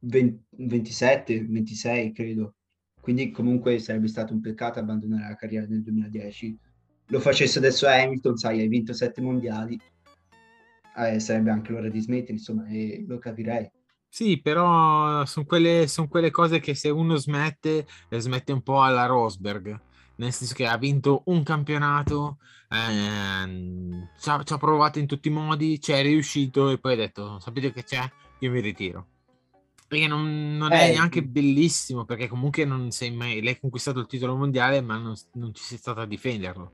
[0.00, 2.54] 20 27, 26 credo.
[3.04, 6.58] Quindi comunque sarebbe stato un peccato abbandonare la carriera nel 2010.
[7.08, 9.78] Lo facesse adesso Hamilton, sai, hai vinto 7 mondiali,
[10.96, 13.70] eh, sarebbe anche l'ora di smettere, insomma, e lo capirei.
[14.08, 19.04] Sì, però sono quelle, son quelle cose che se uno smette, smette un po' alla
[19.04, 19.78] Rosberg,
[20.16, 22.38] nel senso che ha vinto un campionato,
[22.70, 26.94] ehm, ci ha, ci ha provato in tutti i modi, ci è riuscito e poi
[26.94, 28.02] ha detto, sapete che c'è?
[28.38, 29.08] Io mi ritiro.
[29.86, 31.24] Perché non, non è Eh, neanche sì.
[31.24, 35.54] bellissimo, perché comunque non sei mai, lei ha conquistato il titolo mondiale, ma non, non
[35.54, 36.72] ci sei stata a difenderlo.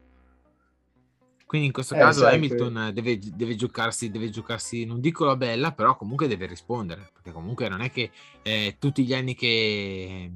[1.45, 5.35] Quindi in questo Eh, caso sai, Hamilton deve, deve giocarsi, deve giocarsi, non dico la
[5.37, 10.31] bella, però comunque deve rispondere, perché comunque non è che eh, tutti gli anni che,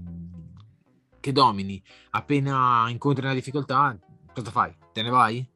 [1.21, 3.97] che domini, appena incontri una difficoltà,
[4.33, 4.77] cosa fai?
[4.93, 5.49] Te ne vai?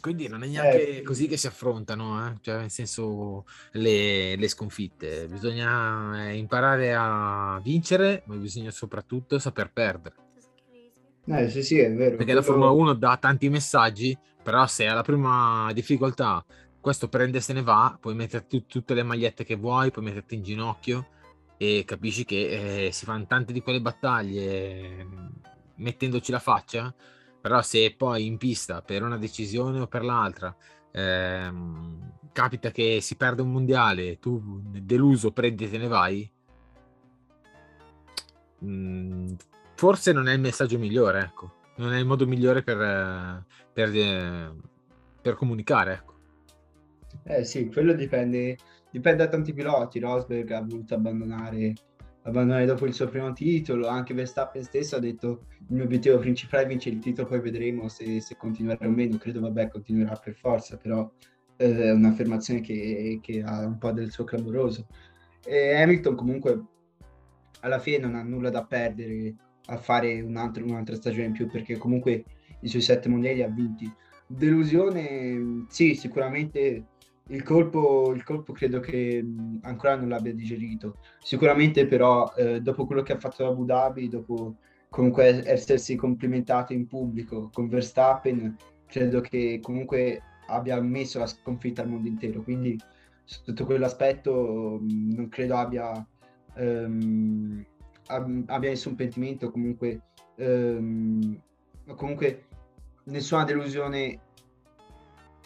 [0.00, 2.36] Quindi non è neanche Eh, così che si affrontano, eh?
[2.40, 5.26] Cioè, nel senso, le, le sconfitte.
[5.28, 10.14] Bisogna eh, imparare a vincere, ma bisogna soprattutto saper perdere.
[11.26, 12.16] Eh, sì, sì, è vero.
[12.16, 16.44] Perché la Formula 1 dà tanti messaggi, però se alla prima difficoltà
[16.80, 20.34] questo prende e se ne va, puoi metterti tutte le magliette che vuoi, puoi metterti
[20.36, 21.08] in ginocchio
[21.58, 25.06] e capisci che eh, si fanno tante di quelle battaglie eh,
[25.76, 26.92] mettendoci la faccia,
[27.40, 30.54] però se poi in pista per una decisione o per l'altra
[30.92, 36.30] ehm, capita che si perde un mondiale, tu deluso prendi e te ne vai,
[38.64, 39.32] mm,
[39.74, 41.58] forse non è il messaggio migliore, ecco.
[41.76, 44.54] Non è il modo migliore per, per, eh,
[45.22, 46.14] per comunicare, ecco.
[47.24, 48.56] Eh sì, quello dipende,
[48.90, 49.98] dipende da tanti piloti.
[49.98, 51.72] Rosberg ha voluto abbandonare,
[52.22, 56.64] abbandonare dopo il suo primo titolo, anche Verstappen stesso ha detto il mio obiettivo principale
[56.64, 59.16] è vincere il titolo, poi vedremo se, se continuerà o meno.
[59.16, 61.10] Credo, vabbè, continuerà per forza, però
[61.56, 64.86] eh, è un'affermazione che, che ha un po' del suo clamoroso.
[65.44, 66.64] E Hamilton comunque
[67.60, 69.34] alla fine non ha nulla da perdere
[69.66, 72.24] a fare un altro- un'altra stagione in più perché comunque
[72.60, 73.90] i suoi sette mondiali ha vinti.
[74.26, 76.84] Delusione, sì, sicuramente
[77.30, 79.24] il colpo, il colpo credo che
[79.62, 80.98] ancora non l'abbia digerito.
[81.22, 84.56] Sicuramente però eh, dopo quello che ha fatto Abu Dhabi, dopo
[84.88, 91.88] comunque essersi complimentato in pubblico con Verstappen, credo che comunque abbia messo la sconfitta al
[91.88, 92.42] mondo intero.
[92.42, 92.76] Quindi
[93.24, 96.04] sotto quell'aspetto non credo abbia,
[96.56, 97.64] ehm,
[98.06, 100.02] ab- abbia nessun pentimento, comunque,
[100.36, 101.40] ehm,
[101.94, 102.46] comunque
[103.04, 104.18] nessuna delusione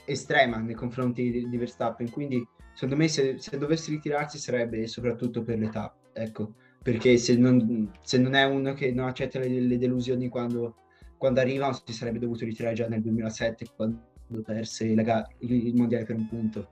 [0.05, 2.11] estrema nei confronti di, di Verstappen.
[2.11, 7.91] Quindi, secondo me, se, se dovesse ritirarsi sarebbe soprattutto per l'età, ecco, perché se non,
[8.03, 10.77] se non è uno che non accetta le, le delusioni quando,
[11.17, 14.13] quando arrivano, si sarebbe dovuto ritirare già nel 2007 quando
[14.45, 16.69] perse la il, mondiale per un punto.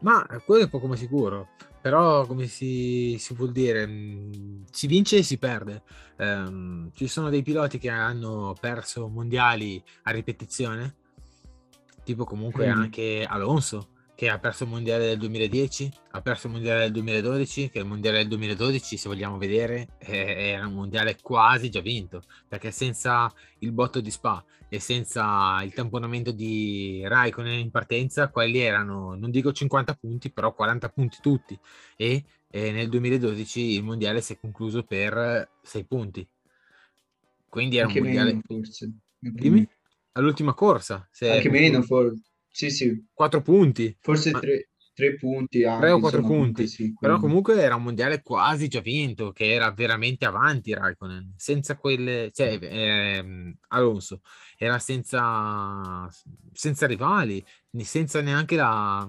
[0.00, 1.48] Ma quello è poco ma sicuro.
[1.80, 5.82] Però, come si, si vuol dire, mh, si vince e si perde.
[6.16, 10.96] Ehm, ci sono dei piloti che hanno perso mondiali a ripetizione,
[12.06, 12.70] tipo comunque Mm.
[12.70, 17.68] anche Alonso, che ha perso il mondiale del 2010, ha perso il mondiale del 2012,
[17.68, 22.22] che il mondiale del 2012, se vogliamo vedere, eh, era un mondiale quasi già vinto,
[22.48, 28.58] perché senza il botto di Spa e senza il tamponamento di Raikkonen in partenza, quelli
[28.60, 31.58] erano, non dico 50 punti, però 40 punti tutti.
[31.96, 36.26] E eh, nel 2012 il mondiale si è concluso per 6 punti.
[37.48, 38.30] Quindi era Anche un mondiale.
[38.30, 38.90] meno, forse.
[39.18, 39.66] Dimmi?
[40.16, 42.20] All'ultima corsa, Anche meno, forse.
[42.48, 43.94] Sì, sì, 4 punti.
[44.00, 45.64] forse Ma- tre, tre punti.
[45.64, 46.74] Anche, 3 o 4 insomma, comunque punti.
[46.74, 51.76] sì, Però comunque era un mondiale quasi già vinto, che era veramente avanti Raikkonen, senza
[51.76, 54.22] quelle, cioè ehm, Alonso
[54.56, 56.08] era senza,
[56.52, 57.44] senza rivali,
[57.82, 59.06] senza neanche la,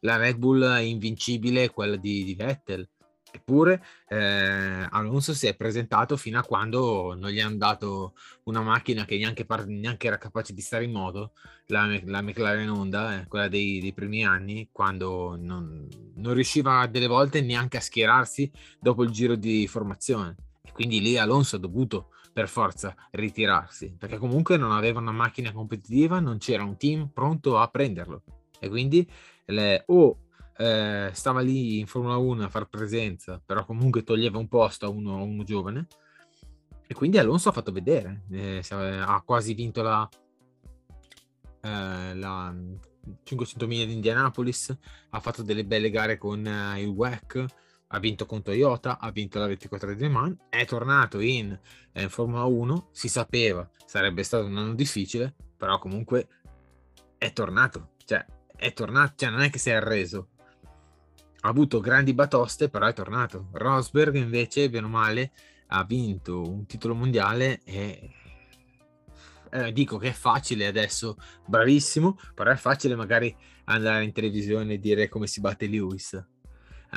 [0.00, 2.88] la Red Bull invincibile, quella di, di Vettel.
[3.34, 8.12] Eppure eh, Alonso si è presentato fino a quando non gli hanno dato
[8.44, 11.32] una macchina che neanche, par- neanche era capace di stare in moto,
[11.68, 17.06] la, la McLaren Honda, eh, quella dei, dei, primi anni, quando non, non, riusciva delle
[17.06, 20.36] volte neanche a schierarsi dopo il giro di formazione.
[20.60, 25.52] E quindi lì Alonso ha dovuto per forza ritirarsi, perché comunque non aveva una macchina
[25.52, 28.22] competitiva, non c'era un team pronto a prenderlo.
[28.60, 29.08] E quindi
[29.46, 30.21] le, o
[30.56, 34.88] eh, stava lì in Formula 1 a far presenza, però comunque toglieva un posto a
[34.88, 35.86] uno, a uno giovane.
[36.86, 40.08] E quindi Alonso ha fatto vedere, eh, ha quasi vinto la,
[41.62, 42.54] eh, la
[43.22, 44.76] 500 miglia di Indianapolis,
[45.10, 47.44] ha fatto delle belle gare con eh, il WEC,
[47.88, 51.58] ha vinto con Toyota, ha vinto la 24 di Le Mans, è tornato in,
[51.92, 56.26] in Formula 1, si sapeva sarebbe stato un anno difficile, però comunque
[57.18, 58.24] è tornato, cioè
[58.56, 60.30] è tornato, cioè non è che si è arreso,
[61.44, 63.48] ha avuto grandi batoste, però è tornato.
[63.52, 65.32] Rosberg invece, bene o male,
[65.68, 68.10] ha vinto un titolo mondiale e
[69.50, 74.78] eh, dico che è facile adesso, bravissimo, però è facile magari andare in televisione e
[74.78, 76.24] dire come si batte Lewis eh,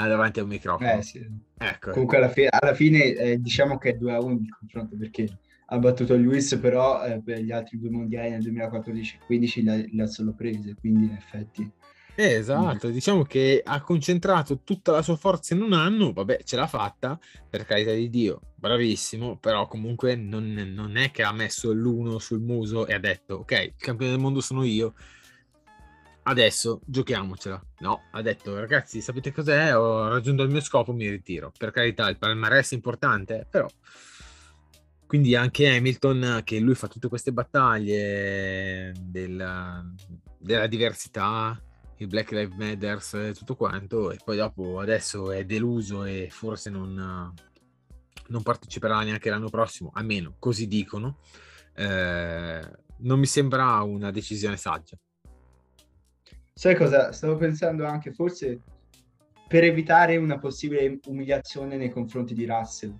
[0.07, 0.91] davanti a un microfono.
[0.91, 1.25] Eh, sì.
[1.57, 1.91] ecco.
[1.91, 5.39] Comunque alla, fi- alla fine eh, diciamo che è 2 a 1 il confronto perché
[5.67, 10.03] ha battuto Lewis, però eh, per gli altri due mondiali nel 2014 e 2015 le
[10.03, 11.71] ha solo prese, quindi in effetti
[12.15, 16.55] eh, esatto, diciamo che ha concentrato tutta la sua forza in un anno, vabbè, ce
[16.55, 21.71] l'ha fatta, per carità di Dio, bravissimo, però comunque non, non è che ha messo
[21.71, 24.93] l'uno sul muso e ha detto, ok, il campione del mondo sono io,
[26.27, 27.63] adesso giochiamocela.
[27.79, 29.75] No, ha detto, ragazzi, sapete cos'è?
[29.77, 31.51] Ho raggiunto il mio scopo, mi ritiro.
[31.57, 33.67] Per carità, il palmarès è importante, però...
[35.07, 39.85] Quindi anche Hamilton, che lui fa tutte queste battaglie della,
[40.39, 41.61] della diversità,
[41.97, 46.69] il Black Lives Matter e tutto quanto e poi dopo adesso è deluso e forse
[46.69, 47.33] non,
[48.27, 51.19] non parteciperà neanche l'anno prossimo, almeno così dicono,
[51.75, 52.61] eh,
[52.97, 54.97] non mi sembra una decisione saggia.
[56.53, 57.11] Sai cosa?
[57.11, 58.61] Stavo pensando anche forse
[59.47, 62.97] per evitare una possibile umiliazione nei confronti di Russell.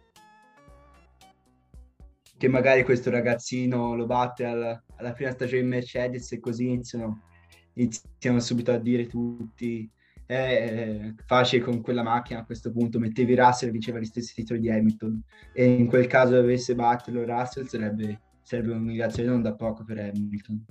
[2.38, 7.22] Che magari questo ragazzino lo batte alla, alla prima stagione in Mercedes e così iniziano
[7.76, 9.90] iniziano subito a dire tutti
[10.26, 14.34] è eh, facile con quella macchina a questo punto mettevi Russell e vinceva gli stessi
[14.34, 15.22] titoli di Hamilton.
[15.54, 20.66] E in quel caso dovesse batterlo Russell sarebbe, sarebbe un'umiliazione non da poco per Hamilton.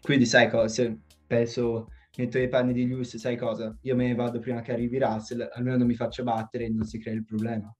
[0.00, 0.94] Quindi sai cosa
[1.26, 3.76] penso metto i panni di Lewis sai cosa?
[3.82, 6.84] Io me ne vado prima che arrivi Russell almeno non mi faccio battere e non
[6.84, 7.74] si crea il problema.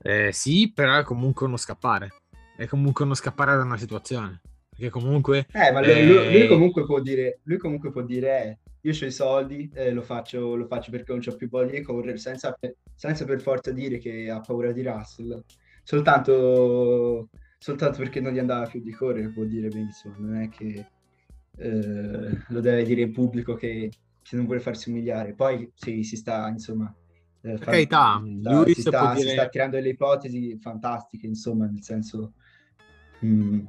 [0.00, 2.08] Eh, sì però è comunque uno scappare.
[2.56, 4.40] È comunque uno scappare da una situazione
[4.78, 5.46] perché comunque...
[5.52, 6.38] Eh, ma lui, eh...
[6.38, 10.02] lui, comunque può dire, lui comunque può dire, eh, io ho i soldi, eh, lo,
[10.02, 12.56] faccio, lo, faccio, perché non ho più voglia di correre, senza,
[12.94, 15.42] senza, per forza dire che ha paura di Russell.
[15.82, 20.86] Soltanto, soltanto perché non gli andava più di correre, può dire benissimo, non è che
[21.56, 23.90] eh, lo deve dire in pubblico che,
[24.22, 25.34] che, non vuole farsi umiliare.
[25.34, 26.94] Poi sì, si sta, insomma...
[27.40, 29.26] Eh, per carità, lui si sta, dire...
[29.26, 32.34] si sta tirando delle ipotesi fantastiche, insomma, nel senso...
[33.24, 33.66] Mm,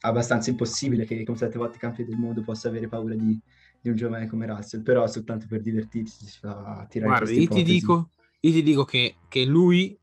[0.00, 3.38] abbastanza impossibile che con sette volte campione del mondo possa avere paura di,
[3.80, 7.62] di, un giovane come Russell, però soltanto per divertirsi si fa tirare Guarda, io ti,
[7.62, 9.98] dico, io ti dico che, che lui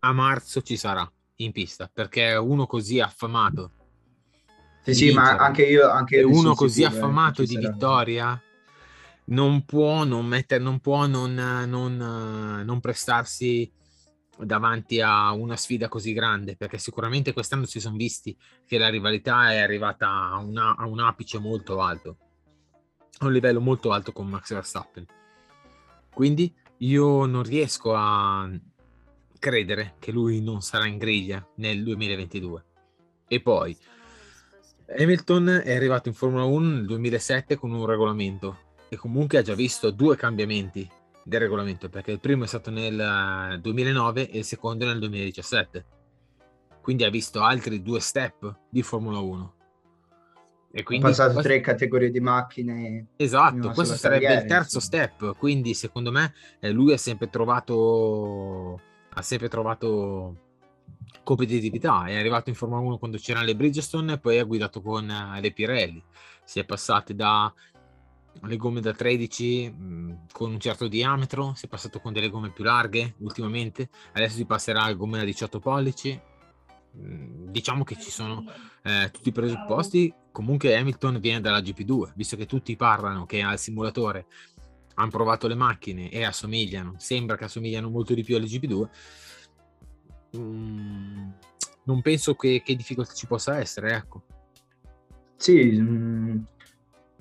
[0.00, 3.72] a marzo ci sarà in pista, perché è uno così affamato.
[4.82, 5.88] Sì, sì, ma anche io...
[5.88, 7.70] Anche io uno così sicuro, eh, affamato eh, di sarà.
[7.70, 8.42] vittoria
[9.26, 13.70] non può non, mettere, non, può non, non, non prestarsi
[14.38, 19.52] davanti a una sfida così grande, perché sicuramente quest'anno si sono visti che la rivalità
[19.52, 22.16] è arrivata a, una, a un apice molto alto,
[23.18, 25.06] a un livello molto alto con Max Verstappen.
[26.12, 28.48] Quindi io non riesco a
[29.38, 32.64] credere che lui non sarà in griglia nel 2022.
[33.28, 33.76] E poi
[34.86, 39.54] Hamilton è arrivato in Formula 1 nel 2007 con un regolamento e comunque ha già
[39.54, 40.88] visto due cambiamenti
[41.24, 45.84] del regolamento, perché il primo è stato nel 2009 e il secondo nel 2017.
[46.80, 49.54] Quindi ha visto altri due step di Formula 1.
[50.76, 51.48] E quindi ha passato questo...
[51.48, 53.06] tre categorie di macchine.
[53.16, 55.04] Esatto, questo sarebbe carriera, il terzo insomma.
[55.04, 55.36] step.
[55.38, 58.80] Quindi, secondo me, eh, lui ha sempre trovato.
[59.10, 60.36] Ha sempre trovato
[61.22, 62.06] competitività.
[62.06, 65.40] È arrivato in Formula 1 quando c'erano le Bridgestone e poi ha guidato con uh,
[65.40, 66.02] le Pirelli.
[66.44, 67.52] Si è passati da
[68.42, 72.28] le gomme da 13 mh, mm, con un certo diametro, si è passato con delle
[72.30, 76.20] gomme più larghe ultimamente, adesso si passerà a gomme da 18 pollici.
[76.92, 78.44] Mh, mm, diciamo che ci sono
[78.82, 80.12] eh, tutti i presupposti.
[80.32, 84.26] Comunque Hamilton viene dalla GP2, visto che tutti parlano che al simulatore
[84.94, 88.88] hanno provato le macchine e assomigliano, sembra che assomigliano molto di più alle GP2,
[90.36, 91.30] mm,
[91.84, 94.22] non penso che, che difficoltà ci possa essere, ecco.
[95.36, 96.38] Sì, mm,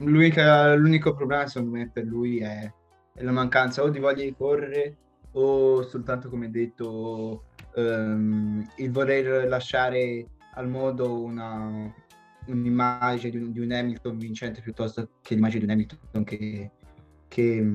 [0.05, 2.71] l'unico problema secondo me per lui è,
[3.13, 4.97] è la mancanza o di voglia di correre
[5.33, 7.45] o soltanto come detto
[7.75, 11.91] ehm, il voler lasciare al modo una,
[12.47, 16.71] un'immagine di un, di un Hamilton vincente piuttosto che l'immagine di un Hamilton che,
[17.27, 17.71] che,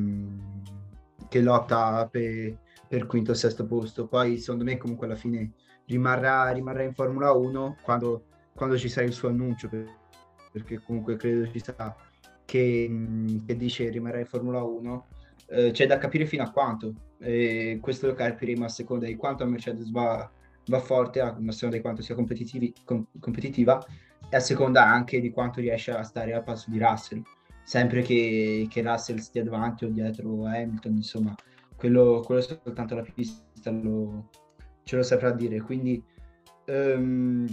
[1.29, 4.07] che lotta per, per quinto o sesto posto.
[4.07, 5.53] Poi secondo me comunque alla fine
[5.87, 8.25] rimarrà, rimarrà in Formula 1 quando,
[8.55, 9.97] quando ci sarà il suo annuncio, per-
[10.53, 11.95] perché comunque credo ci sarà
[12.49, 12.91] che,
[13.45, 15.07] che dice rimarrà in Formula 1.
[15.51, 19.45] Eh, c'è da capire fino a quanto, e questo lo capiremo a seconda di quanto
[19.45, 20.31] Mercedes va,
[20.67, 23.85] va forte, a seconda di quanto sia com- competitiva
[24.31, 27.23] e a seconda anche di quanto riesce a stare al passo di Russell.
[27.65, 31.35] Sempre che, che Russell stia davanti o dietro a Hamilton, insomma,
[31.77, 34.31] quello, quello soltanto la pista lo,
[34.85, 35.61] ce lo saprà dire.
[35.61, 36.03] Quindi
[36.65, 37.47] ehm,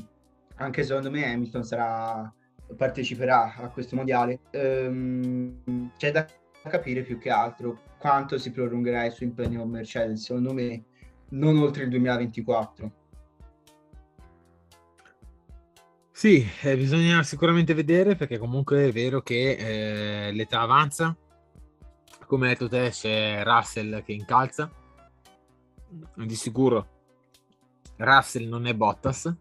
[0.55, 2.33] anche secondo me Hamilton sarà,
[2.75, 4.39] parteciperà a questo mondiale.
[4.51, 6.25] Ehm, c'è da
[6.67, 10.23] capire più che altro quanto si prolungherà il suo impegno con Mercedes.
[10.23, 10.83] Secondo me
[11.29, 12.91] non oltre il 2024.
[16.11, 21.15] Sì, eh, bisogna sicuramente vedere perché comunque è vero che eh, l'età avanza.
[22.25, 24.71] Come hai detto te, c'è Russell che incalza.
[26.15, 26.87] Di sicuro
[27.97, 29.33] Russell non è Bottas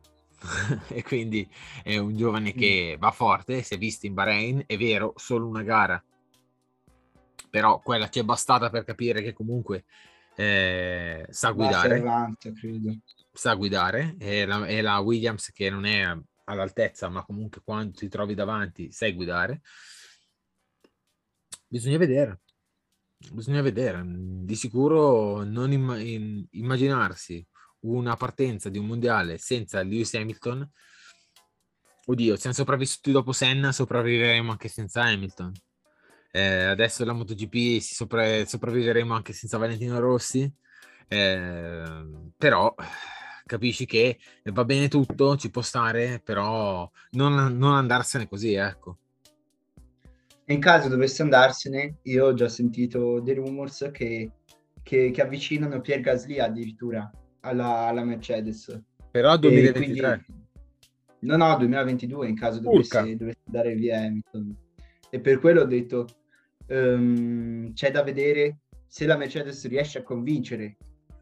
[0.89, 1.49] e quindi
[1.83, 5.63] è un giovane che va forte, si è visto in Bahrain, è vero, solo una
[5.63, 6.03] gara.
[7.51, 9.85] Però quella ci è bastata per capire che comunque
[10.37, 12.53] eh, sa guidare avanti,
[13.33, 18.09] sa guidare e la, e la Williams che non è all'altezza, ma comunque quando ti
[18.09, 19.61] trovi davanti sai guidare.
[21.69, 22.41] Bisogna vedere,
[23.33, 24.03] bisogna vedere.
[24.05, 27.45] Di sicuro non in- immaginarsi
[27.85, 30.69] una partenza di un mondiale senza Lewis Hamilton.
[32.07, 35.53] Oddio, siamo sopravvissuti dopo Senna, sopravviveremo anche senza Hamilton.
[36.31, 40.51] Eh, adesso la MotoGP sopra- sopravviveremo anche senza Valentino Rossi.
[41.07, 42.07] Eh,
[42.37, 42.75] però
[43.47, 48.99] capisci che va bene tutto, ci può stare, però non, non andarsene così, ecco.
[50.47, 54.31] In caso dovesse andarsene, io ho già sentito dei rumors che,
[54.83, 57.11] che- che avvicinano Pierre Gasly addirittura
[57.45, 58.81] alla, alla Mercedes.
[59.11, 60.25] Però E 2023.
[60.27, 60.43] quindi-
[61.21, 64.57] No, no, 2022 in caso dovesse, dovesse andare via Hamilton.
[65.09, 66.07] E per quello ho detto,
[66.67, 70.77] ehm, c'è da vedere se la Mercedes riesce a convincere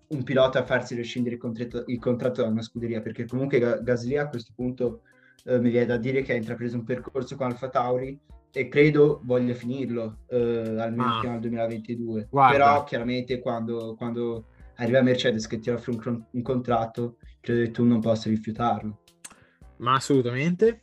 [0.08, 3.78] un pilota a farsi rescindere il contratto, il contratto da una scuderia, perché comunque Ga-
[3.80, 5.02] Gasly a questo punto
[5.44, 8.18] eh, mi viene da dire che ha intrapreso un percorso con Alfa Tauri
[8.52, 10.36] e credo voglia finirlo eh,
[10.78, 11.20] almeno Ah.
[11.20, 12.26] fino al 2022.
[12.30, 12.52] Guarda.
[12.56, 14.46] Però chiaramente quando, quando
[14.76, 19.00] arriva Mercedes che ti offre un, un contratto, credo che tu non possa rifiutarlo.
[19.78, 20.80] Ma assolutamente.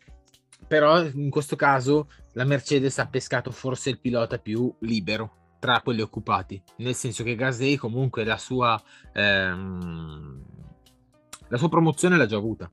[0.68, 6.02] Però in questo caso la Mercedes ha pescato forse il pilota più libero tra quelli
[6.02, 8.82] occupati, nel senso che Gasly comunque la sua,
[9.14, 10.44] ehm,
[11.48, 12.70] la sua promozione l'ha già avuta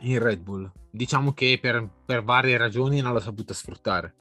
[0.00, 0.70] in Red Bull.
[0.90, 4.14] Diciamo che per, per varie ragioni non l'ha saputa sfruttare.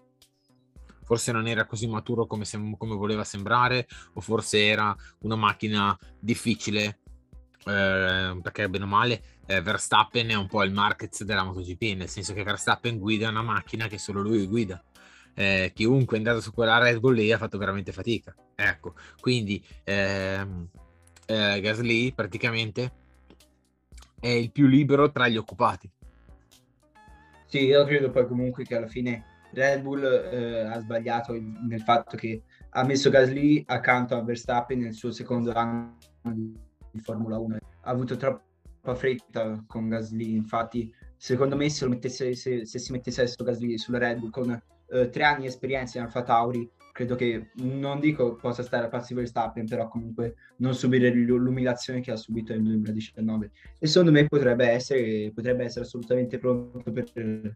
[1.08, 5.98] Forse non era così maturo come, sem- come voleva sembrare, o forse era una macchina
[6.20, 7.00] difficile,
[7.66, 12.10] eh, perché bene o male eh, Verstappen è un po' il Marquez della MotoGP, nel
[12.10, 14.84] senso che Verstappen guida una macchina che solo lui guida.
[15.34, 18.36] Eh, chiunque è andato su quella Red Bull lì ha fatto veramente fatica.
[18.54, 20.68] Ecco, quindi ehm,
[21.26, 22.92] eh, Gasly praticamente
[24.20, 25.90] è il più libero tra gli occupati.
[27.46, 32.18] Sì, io credo poi comunque che alla fine Red Bull eh, ha sbagliato nel fatto
[32.18, 35.98] che ha messo Gasly accanto a Verstappen nel suo secondo anno
[36.92, 37.56] di Formula 1.
[37.56, 43.22] Ha avuto troppa fretta con Gasly, infatti secondo me se, mettesse, se, se si mettesse
[43.22, 47.14] adesso Gasly sulla Red Bull con eh, tre anni di esperienza in Alfa Tauri, credo
[47.14, 52.12] che non dico possa stare a passi Verstappen, però comunque non subire l'u- l'umiliazione che
[52.12, 53.52] ha subito nel 2019.
[53.78, 57.56] E secondo me potrebbe essere, potrebbe essere assolutamente pronto per,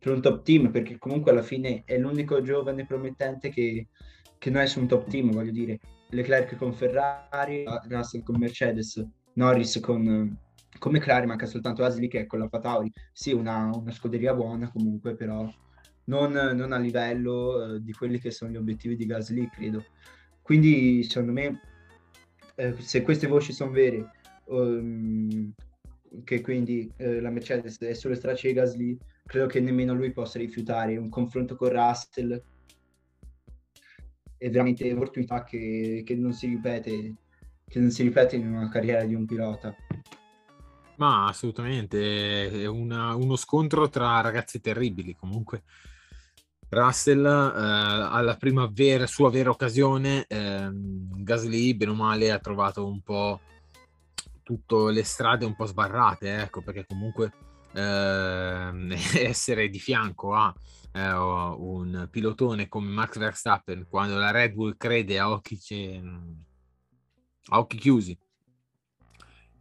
[0.00, 3.88] per un top team, perché comunque alla fine è l'unico giovane promettente che,
[4.38, 5.78] che non è su un top team, voglio dire.
[6.08, 10.36] Leclerc con Ferrari, Russell con Mercedes, Norris con,
[10.78, 12.90] con McLaren, manca soltanto Asli che è con la Tauri.
[13.12, 15.46] Sì, una, una scuderia buona comunque, però
[16.04, 19.84] non, non a livello eh, di quelli che sono gli obiettivi di Gasly, credo.
[20.40, 21.60] Quindi, secondo me,
[22.56, 24.10] eh, se queste voci sono vere,
[24.48, 25.52] ehm,
[26.24, 28.98] che quindi eh, la Mercedes è sulle stracce di Gasly,
[29.30, 32.42] credo che nemmeno lui possa rifiutare un confronto con Russell
[34.36, 37.14] è veramente un'opportunità che, che non si ripete
[37.68, 39.72] che non si ripete in una carriera di un pilota.
[40.96, 45.14] Ma assolutamente, è una- uno scontro tra ragazzi terribili.
[45.14, 45.62] Comunque,
[46.68, 52.84] Russell eh, alla prima vera, sua vera occasione, ehm, Gasly, bene o male, ha trovato
[52.84, 53.38] un po'
[54.42, 57.30] tutte le strade un po' sbarrate, ecco, perché comunque
[57.72, 60.54] ehm, essere di fianco a
[60.92, 65.58] eh, un pilotone come Max Verstappen quando la Red Bull crede a occhi,
[67.48, 68.18] a occhi chiusi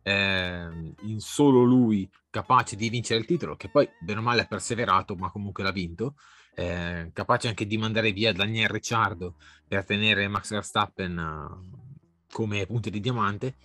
[0.03, 4.45] eh, in solo lui capace di vincere il titolo, che poi bene o male ha
[4.45, 6.15] perseverato, ma comunque l'ha vinto,
[6.55, 9.35] eh, capace anche di mandare via Daniel Ricciardo
[9.67, 13.55] per tenere Max Verstappen uh, come punto di diamante.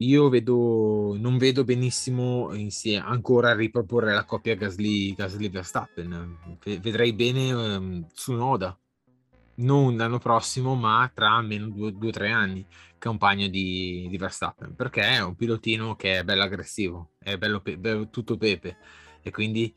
[0.00, 6.58] Io vedo, non vedo benissimo insieme, ancora riproporre la coppia Gasly, Gasly Verstappen.
[6.62, 8.78] Vedrei bene um, Tsunoda,
[9.56, 12.66] non l'anno prossimo, ma tra almeno due o tre anni,
[12.98, 17.78] compagno di, di, Verstappen, perché è un pilotino che è bello aggressivo, è bello, pe-
[17.78, 18.76] bello, tutto pepe
[19.22, 19.74] e quindi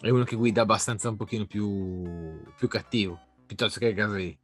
[0.00, 4.36] è uno che guida abbastanza un pochino più, più cattivo, piuttosto che Gasly.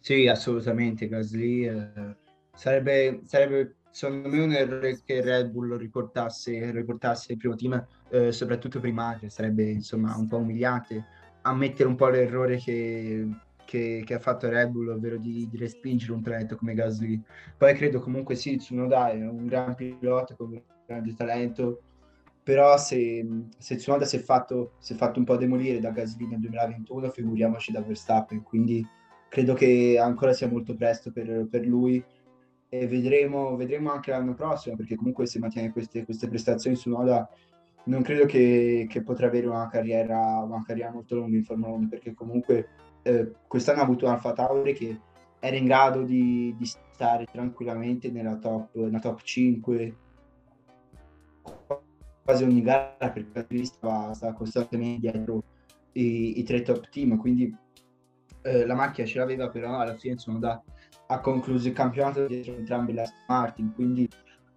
[0.00, 2.16] Sì, assolutamente, Gasly eh,
[2.56, 8.32] sarebbe, sarebbe secondo me un errore che Red Bull riportasse, riportasse il primo team, eh,
[8.32, 11.04] soprattutto primario, sarebbe insomma un po' umiliante
[11.42, 13.26] ammettere un po' l'errore che,
[13.64, 17.22] che, che, ha fatto Red Bull, ovvero di, di, respingere un talento come Gasly.
[17.56, 21.80] Poi credo comunque sì, Tsunoda è un gran pilota con un grande talento,
[22.42, 23.24] però se,
[23.58, 27.10] se Tsunoda si è, fatto, si è fatto un po' demolire da Gasly nel 2021,
[27.10, 28.86] figuriamoci da Verstappen, quindi
[29.28, 32.02] credo che ancora sia molto presto per, per lui
[32.68, 37.28] e vedremo, vedremo, anche l'anno prossimo, perché comunque se mantiene queste, queste prestazioni su Noda
[37.84, 41.88] non credo che, che potrà avere una carriera, una carriera, molto lunga in Formula 1
[41.88, 42.68] perché comunque
[43.02, 45.00] eh, quest'anno ha avuto Alfa Tauri che
[45.38, 49.96] era in grado di, di stare tranquillamente nella top, nella top 5
[52.24, 55.44] quasi ogni gara perché stava, stava costantemente dietro
[55.92, 57.54] i, i, tre top team quindi
[58.42, 60.60] eh, la macchina ce l'aveva però alla fine sono da,
[61.08, 64.08] ha concluso il campionato dietro entrambi la Martin quindi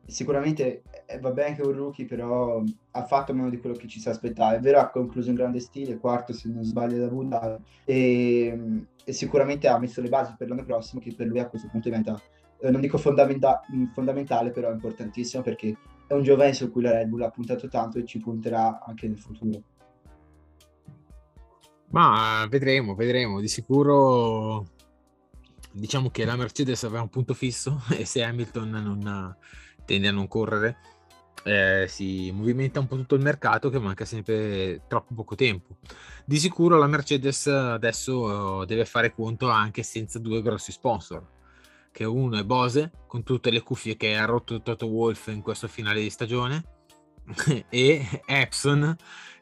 [0.10, 3.88] sicuramente eh, va bene che è un rookie, però ha fatto meno di quello che
[3.88, 4.56] ci si aspettava.
[4.56, 9.14] È vero, ha concluso in grande stile, quarto se non sbaglio da Buda, e, e,
[9.14, 12.20] sicuramente ha messo le basi per l'anno prossimo, che per lui a questo punto diventa,
[12.60, 13.62] eh, non dico fondamenta-
[13.94, 15.76] fondamentale, però importantissimo perché
[16.08, 19.08] è un giovane su cui la Red Bull ha puntato tanto e ci punterà anche
[19.08, 19.62] nel futuro.
[21.92, 23.40] Ma vedremo, vedremo.
[23.40, 24.66] Di sicuro
[25.72, 29.36] diciamo che la Mercedes aveva un punto fisso e se Hamilton non
[29.86, 30.78] tende a non correre,
[31.44, 35.78] eh, si movimenta un po' tutto il mercato che manca sempre troppo poco tempo.
[36.26, 41.26] Di sicuro la Mercedes adesso eh, deve fare conto anche senza due grossi sponsor,
[41.92, 45.68] che uno è Bose con tutte le cuffie che ha rotto Toto Wolf in questo
[45.68, 46.64] finale di stagione
[47.70, 48.96] e Epson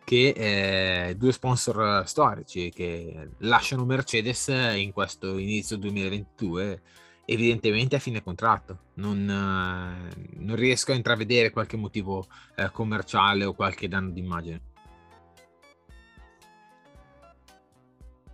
[0.08, 6.82] che è due sponsor storici che lasciano Mercedes in questo inizio 2022
[7.26, 8.84] evidentemente a fine contratto.
[8.94, 14.62] Non, eh, non riesco a intravedere qualche motivo eh, commerciale o qualche danno d'immagine.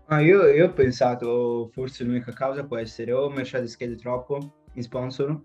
[0.06, 4.84] Ah, io, io, ho pensato forse l'unica causa può essere o Mercedes chiede troppo in
[4.84, 5.42] sponsor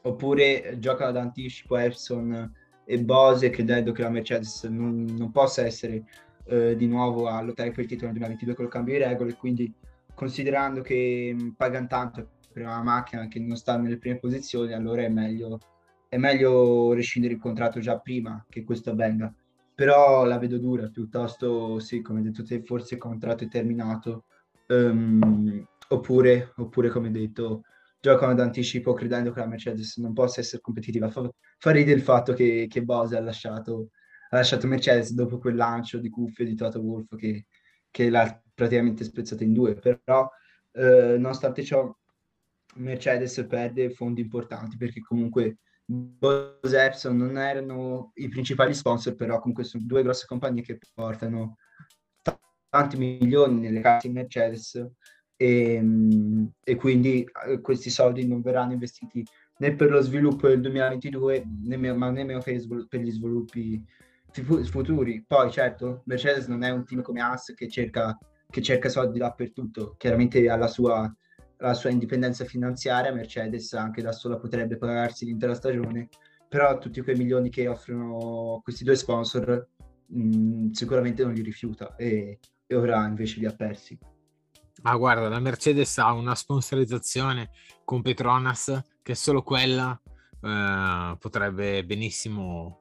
[0.00, 6.04] oppure giocano ad anticipo Epson e Bose credendo che la Mercedes non, non possa essere
[6.46, 9.34] eh, di nuovo a lottare per il titolo nel 2022 con il cambio di regole
[9.34, 9.72] quindi
[10.14, 15.02] considerando che mm, pagano tanto per una macchina che non sta nelle prime posizioni, allora
[15.02, 15.58] è meglio,
[16.08, 19.34] è meglio rescindere il contratto già prima che questo avvenga.
[19.74, 24.26] Però la vedo dura, piuttosto sì, come detto te, forse il contratto è terminato,
[24.68, 27.64] um, oppure, oppure, come detto,
[28.04, 31.08] giocano ad anticipo credendo che la Mercedes non possa essere competitiva.
[31.08, 31.26] Fa,
[31.56, 33.88] fa ridere il fatto che, che Bose ha lasciato,
[34.28, 37.46] ha lasciato Mercedes dopo quel lancio di cuffie di Toto Wolff che,
[37.90, 40.28] che l'ha praticamente spezzata in due, però
[40.72, 41.90] eh, nonostante ciò
[42.74, 49.64] Mercedes perde fondi importanti perché comunque Bose Epson non erano i principali sponsor, però comunque
[49.64, 51.56] sono due grosse compagnie che portano
[52.68, 54.90] tanti milioni nelle casse di Mercedes
[55.36, 55.82] e,
[56.62, 59.24] e, quindi eh, questi soldi non verranno investiti
[59.58, 63.84] né per lo sviluppo del 2022 né, ma nemmeno per, gli sviluppi
[64.64, 65.24] futuri.
[65.26, 68.18] Poi certo, Mercedes non è un team come Haas che cerca,
[68.50, 71.12] che cerca soldi dappertutto, chiaramente ha la sua,
[71.58, 76.08] la sua indipendenza finanziaria, Mercedes anche da sola potrebbe pagarsi l'intera stagione,
[76.48, 79.68] però tutti quei milioni che offrono questi due sponsor
[80.06, 83.98] mh, mm, sicuramente non li rifiuta e, e ora invece li ha persi.
[84.84, 87.50] Ma guarda, la Mercedes ha una sponsorizzazione
[87.84, 89.98] con Petronas che solo quella
[90.42, 92.80] eh, potrebbe benissimo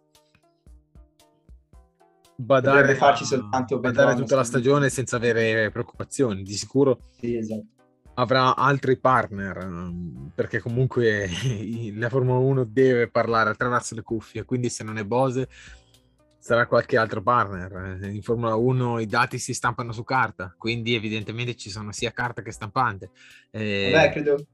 [2.35, 4.19] badare, Potrebbe farci soltanto badare Petronas.
[4.19, 6.43] tutta la stagione senza avere preoccupazioni.
[6.43, 7.67] Di sicuro Sì, esatto.
[8.15, 11.29] avrà altri partner ehm, perché comunque
[11.95, 15.47] la Formula 1 deve parlare attraverso le cuffie, quindi se non è Bose
[16.43, 17.99] sarà qualche altro partner.
[18.01, 22.11] Eh, In Formula 1 i dati si stampano su carta, quindi evidentemente ci sono sia
[22.11, 23.11] carta che stampante.
[23.49, 24.45] Eh, Vabbè, credo,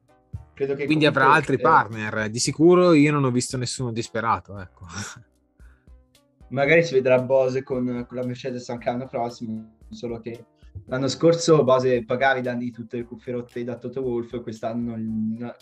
[0.53, 2.29] credo che quindi avrà altri eh, partner.
[2.29, 4.85] Di sicuro io non ho visto nessuno disperato, ecco.
[6.49, 10.45] magari si vedrà Bose con, con la Mercedes anche l'anno prossimo, solo che
[10.85, 14.41] l'anno scorso Bose pagava i danni di tutte le cuffie rotte da Toto Wolff e
[14.43, 14.95] quest'anno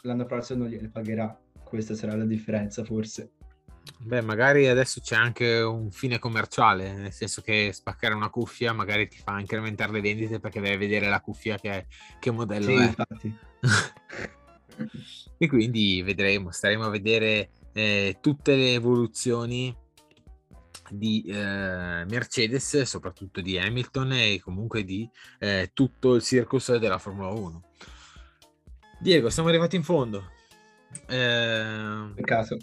[0.01, 1.39] l'anno prossimo non gliele pagherà.
[1.63, 3.31] Questa sarà la differenza forse.
[3.99, 9.07] Beh, magari adesso c'è anche un fine commerciale, nel senso che spaccare una cuffia magari
[9.07, 11.87] ti fa incrementare le vendite perché devi vedere la cuffia che,
[12.19, 12.85] che modello Sì, è.
[12.85, 13.37] infatti.
[15.37, 19.75] e quindi vedremo, staremo a vedere eh, tutte le evoluzioni
[20.89, 25.09] di eh, Mercedes, soprattutto di Hamilton e comunque di
[25.39, 27.63] eh, tutto il circus della Formula 1.
[28.99, 30.31] Diego, siamo arrivati in fondo.
[31.07, 32.57] Eh, Peccato.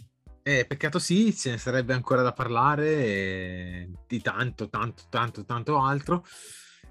[0.46, 5.80] Eh, peccato sì, ce ne sarebbe ancora da parlare eh, di tanto, tanto, tanto, tanto
[5.80, 6.22] altro.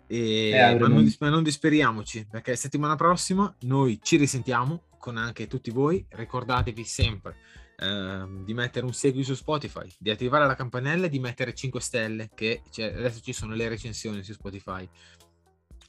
[0.08, 5.46] E- Eh, ma, non, ma non disperiamoci, perché settimana prossima noi ci risentiamo con anche
[5.46, 6.04] tutti voi.
[6.10, 7.36] Ricordatevi sempre
[7.78, 11.80] ehm, di mettere un segui su Spotify, di attivare la campanella e di mettere 5
[11.80, 14.90] stelle, che c'è- adesso ci sono le recensioni su Spotify.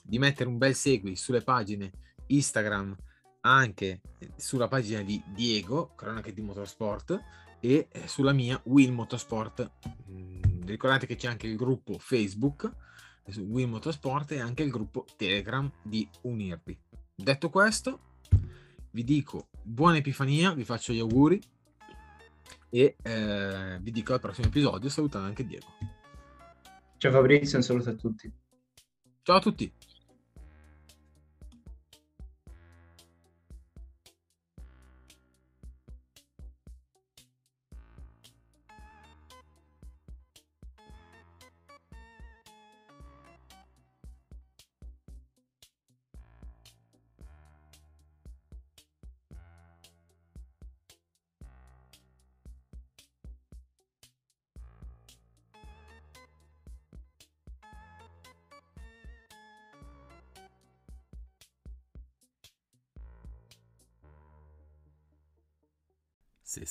[0.03, 1.91] Di mettere un bel segui sulle pagine
[2.27, 2.95] Instagram,
[3.41, 4.03] anche
[4.37, 7.19] sulla pagina di Diego, cronache di motorsport,
[7.65, 9.71] e eh, sulla mia Will Motorsport.
[10.11, 12.71] Mm, ricordate che c'è anche il gruppo Facebook
[13.39, 16.79] Will Motorsport e anche il gruppo Telegram di Unirvi.
[17.15, 18.01] Detto questo,
[18.91, 21.41] vi dico buona Epifania, vi faccio gli auguri
[22.69, 25.67] e eh, vi dico al prossimo episodio salutando anche Diego.
[26.99, 28.31] Ciao Fabrizio, un saluto a tutti.
[29.23, 29.73] Ciao a tutti!